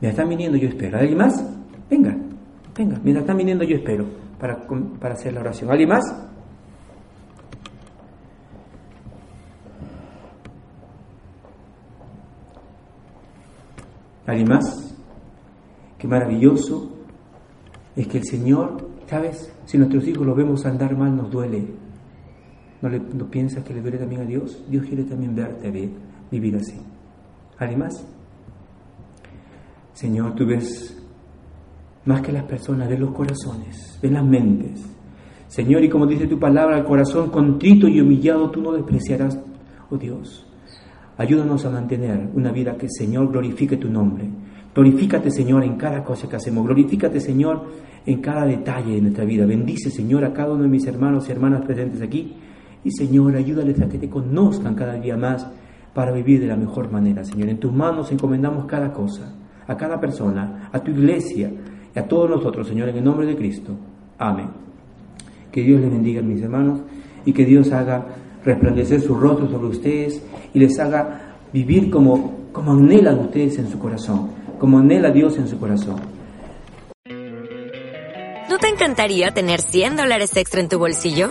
[0.00, 0.98] Mientras están viniendo, yo espero.
[0.98, 1.44] ¿Alguien más?
[1.88, 2.16] Venga,
[2.76, 3.00] venga.
[3.02, 4.04] Mientras están viniendo, yo espero
[4.38, 4.66] para,
[5.00, 5.70] para hacer la oración.
[5.70, 6.04] ¿Alguien más?
[14.28, 14.94] ¿Alguien más?
[15.98, 16.92] Qué maravilloso
[17.96, 19.50] es que el Señor, ¿sabes?
[19.64, 21.64] Si nuestros hijos los vemos andar mal, nos duele.
[22.82, 23.00] ¿No, le,
[23.30, 24.62] piensas que le duele también a Dios?
[24.68, 25.70] Dios quiere también verte
[26.30, 26.78] vivir así.
[27.56, 28.06] ¿Alguien más?
[29.94, 31.02] Señor, tú ves
[32.04, 34.84] más que las personas, ven los corazones, ven las mentes.
[35.46, 39.38] Señor, y como dice tu palabra, el corazón contrito y humillado tú no despreciarás,
[39.88, 40.47] oh Dios.
[41.18, 44.24] Ayúdanos a mantener una vida que, Señor, glorifique tu nombre.
[44.72, 46.64] Glorifícate, Señor, en cada cosa que hacemos.
[46.64, 47.64] Glorifícate, Señor,
[48.06, 49.44] en cada detalle de nuestra vida.
[49.44, 52.36] Bendice, Señor, a cada uno de mis hermanos y hermanas presentes aquí.
[52.84, 55.44] Y, Señor, ayúdales a que te conozcan cada día más
[55.92, 57.48] para vivir de la mejor manera, Señor.
[57.48, 59.34] En tus manos encomendamos cada cosa,
[59.66, 61.50] a cada persona, a tu iglesia
[61.92, 63.72] y a todos nosotros, Señor, en el nombre de Cristo.
[64.18, 64.50] Amén.
[65.50, 66.82] Que Dios les bendiga, mis hermanos,
[67.24, 68.06] y que Dios haga
[68.44, 70.22] resplandecer su rostro sobre ustedes
[70.54, 75.48] y les haga vivir como, como anhelan ustedes en su corazón, como anhela Dios en
[75.48, 75.96] su corazón.
[78.48, 81.30] ¿No te encantaría tener 100 dólares extra en tu bolsillo?